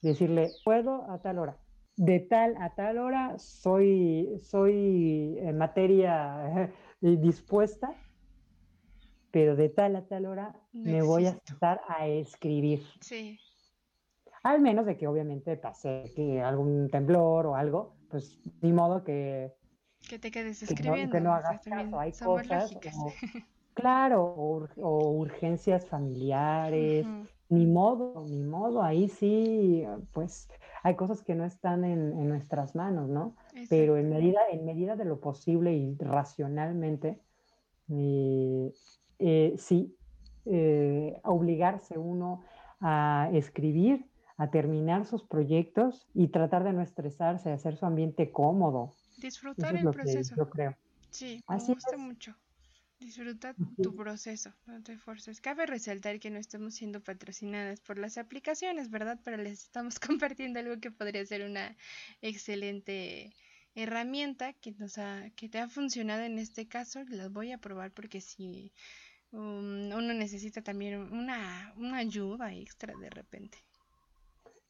decirle, 0.01 0.49
puedo 0.65 1.11
a 1.11 1.21
tal 1.21 1.39
hora. 1.39 1.57
De 1.97 2.21
tal 2.21 2.57
a 2.61 2.75
tal 2.75 2.99
hora 2.99 3.39
soy, 3.39 4.39
soy 4.43 5.37
en 5.39 5.59
materia 5.59 6.73
dispuesta, 7.01 7.95
pero 9.31 9.57
de 9.57 9.69
tal 9.69 9.97
a 9.97 10.07
tal 10.07 10.27
hora 10.27 10.55
me 10.73 11.03
voy 11.03 11.27
a 11.27 11.31
estar 11.31 11.81
a 11.89 12.07
escribir. 12.07 12.83
Sí. 13.01 13.39
Al 14.45 14.61
menos 14.61 14.87
de 14.87 14.97
que 14.97 15.09
obviamente 15.09 15.57
pase 15.57 16.05
que 16.15 16.41
algún 16.41 16.89
temblor 16.89 17.47
o 17.47 17.57
algo, 17.57 17.97
pues 18.09 18.39
ni 18.63 18.73
modo 18.73 19.03
que 19.03 19.53
que 20.07 20.19
te 20.19 20.31
quedes 20.31 20.63
escribiendo. 20.63 21.13
Que 21.13 21.21
no, 21.21 21.33
hagas 21.33 21.61
caso, 21.63 21.99
hay 21.99 22.13
cosas. 22.13 22.77
claro, 23.75 24.23
o, 24.77 25.11
urgencias 25.11 25.87
familiares. 25.87 27.07
Ni 27.51 27.67
modo, 27.67 28.27
ni 28.29 28.43
modo, 28.43 28.83
ahí 28.83 29.09
sí, 29.09 29.85
pues 30.13 30.49
hay 30.83 30.97
cosas 30.97 31.23
que 31.23 31.35
no 31.35 31.45
están 31.45 31.85
en, 31.85 32.29
nuestras 32.29 32.75
manos, 32.75 33.09
¿no? 33.09 33.37
Pero 33.71 33.97
en 33.97 34.11
medida, 34.11 34.41
en 34.51 34.67
medida 34.67 34.97
de 34.97 35.07
lo 35.07 35.19
posible 35.21 35.75
y 35.75 35.97
racionalmente, 35.97 37.19
eh, 37.91 38.73
eh, 39.19 39.55
sí, 39.57 39.97
eh, 40.45 41.21
obligarse 41.25 41.99
uno 41.99 42.43
a 42.81 43.31
escribir, 43.33 44.07
a 44.37 44.51
terminar 44.51 45.05
sus 45.07 45.25
proyectos 45.25 46.07
y 46.15 46.29
tratar 46.29 46.65
de 46.65 46.73
no 46.73 46.83
estresarse, 46.83 47.51
hacer 47.51 47.77
su 47.77 47.87
ambiente 47.87 48.31
cómodo, 48.31 48.95
Disfrutar 49.17 49.75
el 49.75 49.91
proceso. 49.91 50.37
yo 50.37 50.49
creo. 50.49 50.77
Sí, 51.11 51.43
me 51.49 51.57
gusta 51.57 51.97
mucho. 51.97 52.35
Disfruta 53.01 53.55
tu 53.83 53.95
proceso, 53.95 54.53
no 54.67 54.83
te 54.83 54.93
esfuerces. 54.95 55.41
Cabe 55.41 55.67
resaltar 55.67 56.19
que 56.19 56.31
no 56.31 56.39
estamos 56.39 56.75
siendo 56.75 57.01
patrocinadas 57.01 57.81
por 57.81 57.97
las 57.97 58.19
aplicaciones, 58.19 58.91
¿verdad? 58.91 59.21
Pero 59.25 59.37
les 59.37 59.65
estamos 59.65 59.99
compartiendo 60.01 60.59
algo 60.59 60.81
que 60.81 60.91
podría 60.91 61.25
ser 61.25 61.49
una 61.49 61.77
excelente 62.23 63.33
herramienta 63.75 64.53
que 64.55 64.73
nos 64.73 64.99
ha, 64.99 65.31
que 65.37 65.49
te 65.49 65.59
ha 65.59 65.69
funcionado 65.69 66.23
en 66.23 66.39
este 66.39 66.67
caso. 66.67 67.05
Las 67.09 67.33
voy 67.33 67.53
a 67.53 67.59
probar 67.59 67.93
porque 67.93 68.21
si 68.21 68.73
um, 69.33 69.93
uno 69.93 70.13
necesita 70.15 70.63
también 70.63 71.13
una, 71.13 71.73
una 71.77 71.99
ayuda 71.99 72.53
extra 72.53 72.95
de 72.97 73.11
repente. 73.11 73.59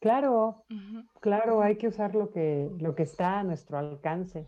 Claro, 0.01 0.65
claro, 1.21 1.61
hay 1.61 1.77
que 1.77 1.89
usar 1.89 2.15
lo 2.15 2.31
que, 2.31 2.71
lo 2.79 2.95
que 2.95 3.03
está 3.03 3.41
a 3.41 3.43
nuestro 3.43 3.79
alcance, 3.79 4.47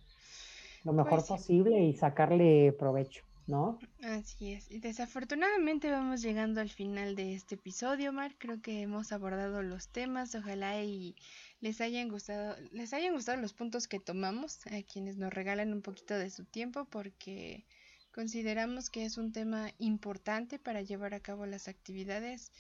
lo 0.85 0.93
mejor 0.93 1.19
pues 1.19 1.27
posible 1.27 1.83
y 1.83 1.93
sacarle 1.95 2.73
provecho, 2.79 3.25
¿no? 3.51 3.79
Así 4.03 4.53
es. 4.53 4.71
Y 4.71 4.79
desafortunadamente 4.79 5.91
vamos 5.91 6.23
llegando 6.23 6.61
al 6.61 6.71
final 6.71 7.17
de 7.17 7.35
este 7.35 7.57
episodio, 7.57 8.13
Mar. 8.13 8.35
Creo 8.39 8.63
que 8.63 8.81
hemos 8.81 9.13
abordado 9.13 9.63
los 9.63 9.89
temas. 9.89 10.35
Ojalá 10.35 10.83
y 10.83 11.17
les 11.61 11.81
hayan 11.81 12.09
gustado, 12.09 12.57
les 12.71 12.95
hayan 12.95 13.13
gustado 13.13 13.41
los 13.41 13.53
puntos 13.53 13.89
que 13.89 14.01
tomamos, 14.01 14.67
a 14.69 14.83
quienes 14.83 15.17
nos 15.17 15.35
regalan 15.35 15.73
un 15.73 15.83
poquito 15.83 16.15
de 16.15 16.31
su 16.31 16.45
tiempo, 16.45 16.87
porque 16.87 17.67
consideramos 18.15 18.89
que 18.89 19.05
es 19.05 19.19
un 19.19 19.33
tema 19.33 19.71
importante 19.79 20.59
para 20.59 20.81
llevar 20.83 21.13
a 21.13 21.21
cabo 21.21 21.45
las 21.45 21.69
actividades 21.69 22.53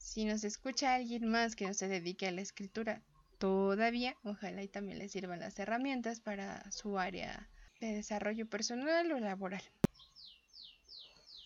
si 0.00 0.24
nos 0.24 0.44
escucha 0.44 0.94
alguien 0.94 1.28
más 1.28 1.54
que 1.54 1.66
no 1.66 1.74
se 1.74 1.86
dedique 1.86 2.26
a 2.26 2.32
la 2.32 2.40
escritura 2.40 3.02
todavía, 3.38 4.16
ojalá 4.24 4.62
y 4.62 4.68
también 4.68 4.98
le 4.98 5.08
sirvan 5.08 5.40
las 5.40 5.58
herramientas 5.58 6.20
para 6.20 6.70
su 6.72 6.98
área 6.98 7.48
de 7.80 7.94
desarrollo 7.94 8.48
personal 8.48 9.12
o 9.12 9.20
laboral. 9.20 9.62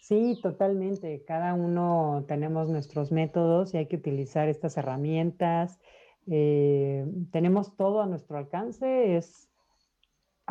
Sí, 0.06 0.38
totalmente. 0.42 1.24
Cada 1.24 1.54
uno 1.54 2.26
tenemos 2.28 2.68
nuestros 2.68 3.10
métodos 3.10 3.72
y 3.72 3.78
hay 3.78 3.86
que 3.86 3.96
utilizar 3.96 4.50
estas 4.50 4.76
herramientas. 4.76 5.80
Eh, 6.26 7.06
tenemos 7.32 7.74
todo 7.74 8.02
a 8.02 8.06
nuestro 8.06 8.36
alcance, 8.36 9.16
es 9.16 9.48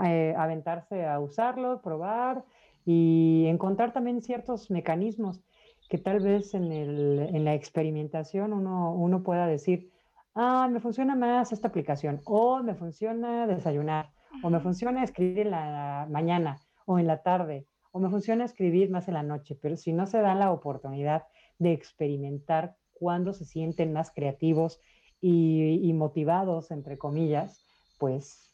eh, 0.04 0.34
aventarse 0.36 1.06
a 1.06 1.20
usarlo, 1.20 1.84
probar 1.84 2.44
y 2.84 3.46
encontrar 3.46 3.94
también 3.94 4.24
ciertos 4.24 4.72
mecanismos 4.72 5.40
que 5.88 6.00
tal 6.00 6.22
vez 6.22 6.56
en, 6.56 6.72
el, 6.72 7.20
en 7.20 7.46
la 7.46 7.54
experimentación 7.54 8.54
uno, 8.54 8.92
uno, 8.96 9.22
pueda 9.22 9.46
decir, 9.46 9.92
ah, 10.34 10.68
me 10.72 10.80
funciona 10.80 11.16
más 11.16 11.52
esta 11.52 11.68
aplicación, 11.68 12.22
o 12.26 12.64
me 12.64 12.74
funciona 12.74 13.46
desayunar, 13.46 14.10
o 14.42 14.50
me 14.50 14.60
funciona 14.62 15.04
escribir 15.04 15.42
en 15.42 15.52
la 15.52 16.08
mañana 16.10 16.58
o 16.88 16.98
en 16.98 17.06
la 17.06 17.22
tarde, 17.22 17.68
o 17.94 18.00
me 18.00 18.10
funciona 18.10 18.44
escribir 18.44 18.90
más 18.90 19.08
en 19.08 19.14
la 19.14 19.24
noche, 19.24 19.56
pero 19.62 19.78
si 19.78 19.94
no 19.94 20.08
se 20.08 20.20
dan 20.20 20.40
la 20.40 20.52
oportunidad 20.52 21.26
de 21.60 21.74
experimentar 21.74 22.76
cuando 22.92 23.34
se 23.34 23.46
sienten 23.46 23.94
más 23.94 24.12
creativos 24.12 24.82
y, 25.22 25.94
motivados, 25.94 26.72
entre 26.72 26.98
comillas, 26.98 27.64
pues 28.00 28.52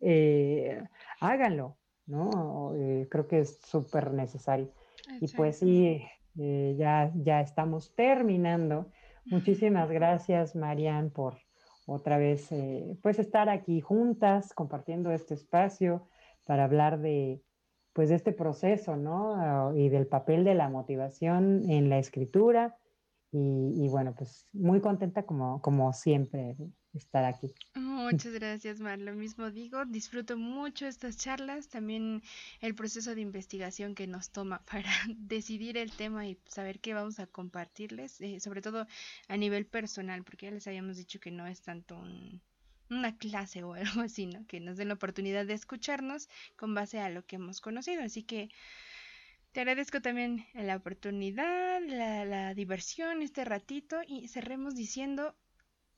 eh, 0.00 0.82
háganlo, 1.20 1.78
¿no? 2.06 2.74
Eh, 2.74 3.06
creo 3.08 3.28
que 3.28 3.38
es 3.38 3.60
súper 3.62 4.12
necesario. 4.12 4.72
Y 5.20 5.28
pues 5.28 5.60
sí, 5.60 6.02
eh, 6.36 6.74
ya, 6.76 7.12
ya 7.14 7.40
estamos 7.40 7.94
terminando. 7.94 8.90
Muchísimas 9.26 9.88
gracias, 9.90 10.56
Marian, 10.56 11.10
por 11.10 11.38
otra 11.86 12.18
vez 12.18 12.50
pues 13.00 13.20
estar 13.20 13.48
aquí 13.48 13.80
juntas 13.80 14.52
compartiendo 14.54 15.12
este 15.12 15.34
espacio 15.34 16.08
para 16.44 16.64
hablar 16.64 16.98
de, 16.98 17.40
pues 17.96 18.10
de 18.10 18.16
este 18.16 18.32
proceso, 18.32 18.94
¿no? 18.94 19.74
Y 19.74 19.88
del 19.88 20.06
papel 20.06 20.44
de 20.44 20.54
la 20.54 20.68
motivación 20.68 21.62
en 21.70 21.88
la 21.88 21.98
escritura. 21.98 22.76
Y, 23.32 23.88
bueno, 23.88 24.14
pues 24.14 24.46
muy 24.52 24.80
contenta 24.82 25.24
como, 25.24 25.62
como 25.62 25.92
siempre 25.94 26.56
estar 26.92 27.24
aquí. 27.24 27.54
Muchas 27.74 28.34
gracias, 28.34 28.80
Mar. 28.80 28.98
Lo 28.98 29.14
mismo 29.14 29.50
digo, 29.50 29.86
disfruto 29.86 30.36
mucho 30.36 30.86
estas 30.86 31.16
charlas, 31.16 31.68
también 31.68 32.20
el 32.60 32.74
proceso 32.74 33.14
de 33.14 33.22
investigación 33.22 33.94
que 33.94 34.06
nos 34.06 34.30
toma 34.30 34.62
para 34.70 34.90
decidir 35.16 35.78
el 35.78 35.90
tema 35.90 36.26
y 36.26 36.38
saber 36.48 36.80
qué 36.80 36.92
vamos 36.92 37.18
a 37.18 37.26
compartirles, 37.26 38.20
eh, 38.20 38.40
sobre 38.40 38.60
todo 38.60 38.86
a 39.28 39.36
nivel 39.38 39.64
personal, 39.64 40.22
porque 40.22 40.46
ya 40.46 40.52
les 40.52 40.66
habíamos 40.66 40.98
dicho 40.98 41.18
que 41.18 41.30
no 41.30 41.46
es 41.46 41.62
tanto 41.62 41.98
un, 41.98 42.42
una 42.90 43.16
clase 43.16 43.62
o 43.62 43.74
algo 43.74 44.02
así, 44.02 44.26
¿no? 44.26 44.46
Que 44.46 44.60
nos 44.60 44.76
den 44.76 44.88
la 44.88 44.94
oportunidad 44.94 45.46
de 45.46 45.54
escucharnos 45.54 46.28
con 46.56 46.74
base 46.74 47.00
a 47.00 47.10
lo 47.10 47.24
que 47.24 47.36
hemos 47.36 47.60
conocido. 47.60 48.02
Así 48.02 48.22
que 48.22 48.50
te 49.52 49.60
agradezco 49.60 50.00
también 50.02 50.46
la 50.54 50.76
oportunidad, 50.76 51.80
la, 51.86 52.24
la 52.24 52.54
diversión, 52.54 53.22
este 53.22 53.44
ratito 53.44 54.00
y 54.06 54.28
cerremos 54.28 54.74
diciendo 54.74 55.34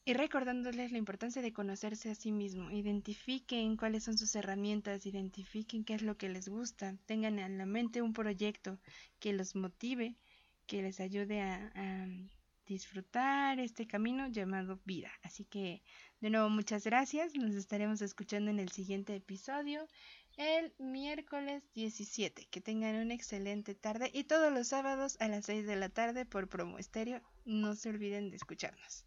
y 0.04 0.14
recordándoles 0.14 0.90
la 0.90 0.96
importancia 0.96 1.42
de 1.42 1.52
conocerse 1.52 2.10
a 2.10 2.14
sí 2.14 2.32
mismo. 2.32 2.70
Identifiquen 2.70 3.76
cuáles 3.76 4.04
son 4.04 4.16
sus 4.16 4.34
herramientas, 4.36 5.04
identifiquen 5.04 5.84
qué 5.84 5.94
es 5.94 6.02
lo 6.02 6.16
que 6.16 6.30
les 6.30 6.48
gusta, 6.48 6.96
tengan 7.04 7.38
en 7.38 7.58
la 7.58 7.66
mente 7.66 8.00
un 8.00 8.14
proyecto 8.14 8.78
que 9.18 9.34
los 9.34 9.54
motive, 9.54 10.16
que 10.66 10.80
les 10.80 11.00
ayude 11.00 11.42
a, 11.42 11.72
a 11.74 12.06
disfrutar 12.68 13.58
este 13.58 13.86
camino 13.86 14.28
llamado 14.28 14.78
vida. 14.84 15.10
Así 15.22 15.44
que 15.44 15.82
de 16.20 16.30
nuevo, 16.30 16.50
muchas 16.50 16.84
gracias. 16.84 17.34
Nos 17.34 17.54
estaremos 17.54 18.02
escuchando 18.02 18.50
en 18.50 18.58
el 18.58 18.70
siguiente 18.70 19.14
episodio 19.14 19.86
el 20.36 20.72
miércoles 20.78 21.62
17. 21.74 22.46
Que 22.50 22.60
tengan 22.60 22.96
una 22.96 23.14
excelente 23.14 23.74
tarde 23.74 24.10
y 24.12 24.24
todos 24.24 24.52
los 24.52 24.68
sábados 24.68 25.16
a 25.20 25.28
las 25.28 25.46
6 25.46 25.66
de 25.66 25.76
la 25.76 25.88
tarde 25.88 26.26
por 26.26 26.48
Promo 26.48 26.78
Estéreo. 26.78 27.20
No 27.44 27.74
se 27.74 27.88
olviden 27.88 28.30
de 28.30 28.36
escucharnos. 28.36 29.04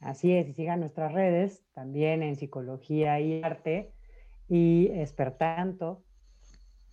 Así 0.00 0.32
es, 0.32 0.48
y 0.48 0.54
sigan 0.54 0.80
nuestras 0.80 1.12
redes 1.12 1.62
también 1.74 2.22
en 2.22 2.36
Psicología 2.36 3.20
y 3.20 3.42
Arte 3.42 3.92
y 4.48 4.88
Espertanto 4.92 6.02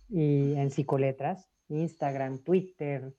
y 0.08 0.54
en 0.54 0.70
Psicoletras, 0.70 1.48
Instagram, 1.68 2.38
Twitter, 2.38 3.14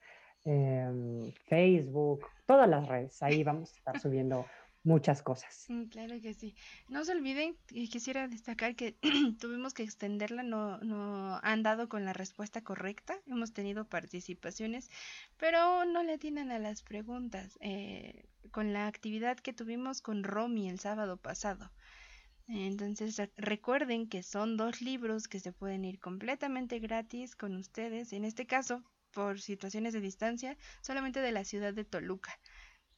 em, 0.46 1.32
Facebook, 1.48 2.26
todas 2.46 2.70
las 2.70 2.88
redes. 2.88 3.22
Ahí 3.24 3.44
vamos 3.44 3.72
a 3.74 3.78
estar 3.78 4.00
subiendo 4.00 4.46
muchas 4.84 5.22
cosas. 5.22 5.66
Mm, 5.70 5.84
claro 5.86 6.20
que 6.22 6.34
sí. 6.34 6.56
No 6.90 7.06
se 7.06 7.12
olviden, 7.12 7.56
quisiera 7.68 8.28
destacar 8.28 8.76
que 8.76 8.96
tuvimos 9.40 9.74
que 9.74 9.84
extenderla, 9.84 10.44
no, 10.44 10.78
no 10.80 11.40
han 11.44 11.64
dado 11.64 11.88
con 11.90 12.06
la 12.06 12.14
respuesta 12.14 12.62
correcta, 12.62 13.16
hemos 13.28 13.54
tenido 13.54 13.86
participaciones, 13.86 14.90
pero 15.38 15.86
no 15.86 16.04
le 16.04 16.14
atienden 16.14 16.52
a 16.52 16.60
las 16.60 16.82
preguntas. 16.82 17.58
Eh, 17.62 18.26
con 18.52 18.74
la 18.74 18.88
actividad 18.88 19.38
que 19.38 19.54
tuvimos 19.54 20.02
con 20.02 20.24
Romy 20.24 20.70
el 20.70 20.80
sábado 20.80 21.18
pasado. 21.18 21.72
Entonces 22.48 23.22
recuerden 23.38 24.10
que 24.10 24.24
son 24.24 24.58
dos 24.58 24.82
libros 24.82 25.28
que 25.28 25.40
se 25.40 25.54
pueden 25.54 25.86
ir 25.86 26.00
completamente 26.00 26.80
gratis 26.80 27.36
con 27.36 27.56
ustedes, 27.56 28.12
en 28.12 28.26
este 28.26 28.46
caso 28.46 28.84
por 29.14 29.40
situaciones 29.40 29.94
de 29.94 30.02
distancia, 30.02 30.58
solamente 30.82 31.22
de 31.22 31.32
la 31.32 31.44
ciudad 31.44 31.74
de 31.74 31.86
Toluca 31.86 32.40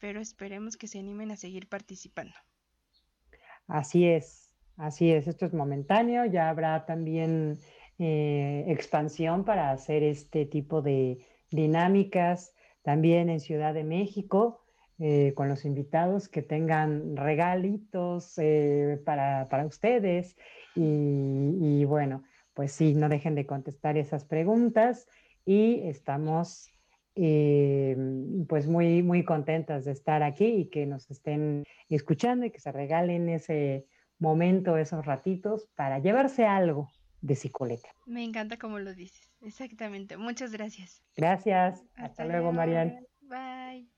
pero 0.03 0.19
esperemos 0.19 0.75
que 0.75 0.89
se 0.89 0.99
animen 0.99 1.31
a 1.31 1.37
seguir 1.37 1.69
participando. 1.69 2.35
Así 3.67 4.05
es, 4.05 4.53
así 4.75 5.09
es, 5.09 5.29
esto 5.29 5.45
es 5.45 5.53
momentáneo, 5.53 6.25
ya 6.25 6.49
habrá 6.49 6.85
también 6.85 7.57
eh, 7.99 8.65
expansión 8.67 9.45
para 9.45 9.71
hacer 9.71 10.03
este 10.03 10.45
tipo 10.45 10.81
de 10.81 11.25
dinámicas 11.51 12.53
también 12.81 13.29
en 13.29 13.39
Ciudad 13.39 13.73
de 13.73 13.85
México. 13.85 14.59
Eh, 14.99 15.33
con 15.35 15.49
los 15.49 15.65
invitados 15.65 16.29
que 16.29 16.43
tengan 16.43 17.17
regalitos 17.17 18.37
eh, 18.37 19.01
para, 19.03 19.65
ustedes 19.65 20.37
y, 20.75 21.57
y, 21.59 21.85
bueno, 21.85 22.23
pues 22.53 22.73
sí, 22.73 22.93
no 22.93 23.09
dejen 23.09 23.33
de 23.33 23.47
contestar 23.47 23.97
esas 23.97 24.23
preguntas 24.23 25.07
y 25.45 25.87
estamos 25.87 26.69
eh, 27.15 27.95
pues 28.47 28.67
muy, 28.67 29.03
muy 29.03 29.23
contentas 29.23 29.85
de 29.85 29.91
estar 29.91 30.23
aquí 30.23 30.45
y 30.45 30.69
que 30.69 30.85
nos 30.85 31.09
estén 31.11 31.63
escuchando 31.89 32.45
y 32.45 32.51
que 32.51 32.59
se 32.59 32.71
regalen 32.71 33.29
ese 33.29 33.85
momento, 34.17 34.77
esos 34.77 35.05
ratitos 35.05 35.69
para 35.75 35.99
llevarse 35.99 36.45
algo 36.45 36.89
de 37.21 37.35
psicoleta. 37.35 37.89
Me 38.05 38.23
encanta 38.23 38.57
como 38.57 38.79
lo 38.79 38.93
dices, 38.93 39.29
exactamente. 39.41 40.17
Muchas 40.17 40.51
gracias. 40.51 41.03
Gracias. 41.15 41.83
Hasta, 41.95 42.25
luego, 42.25 42.51
Marian. 42.51 43.05
Bye. 43.21 43.92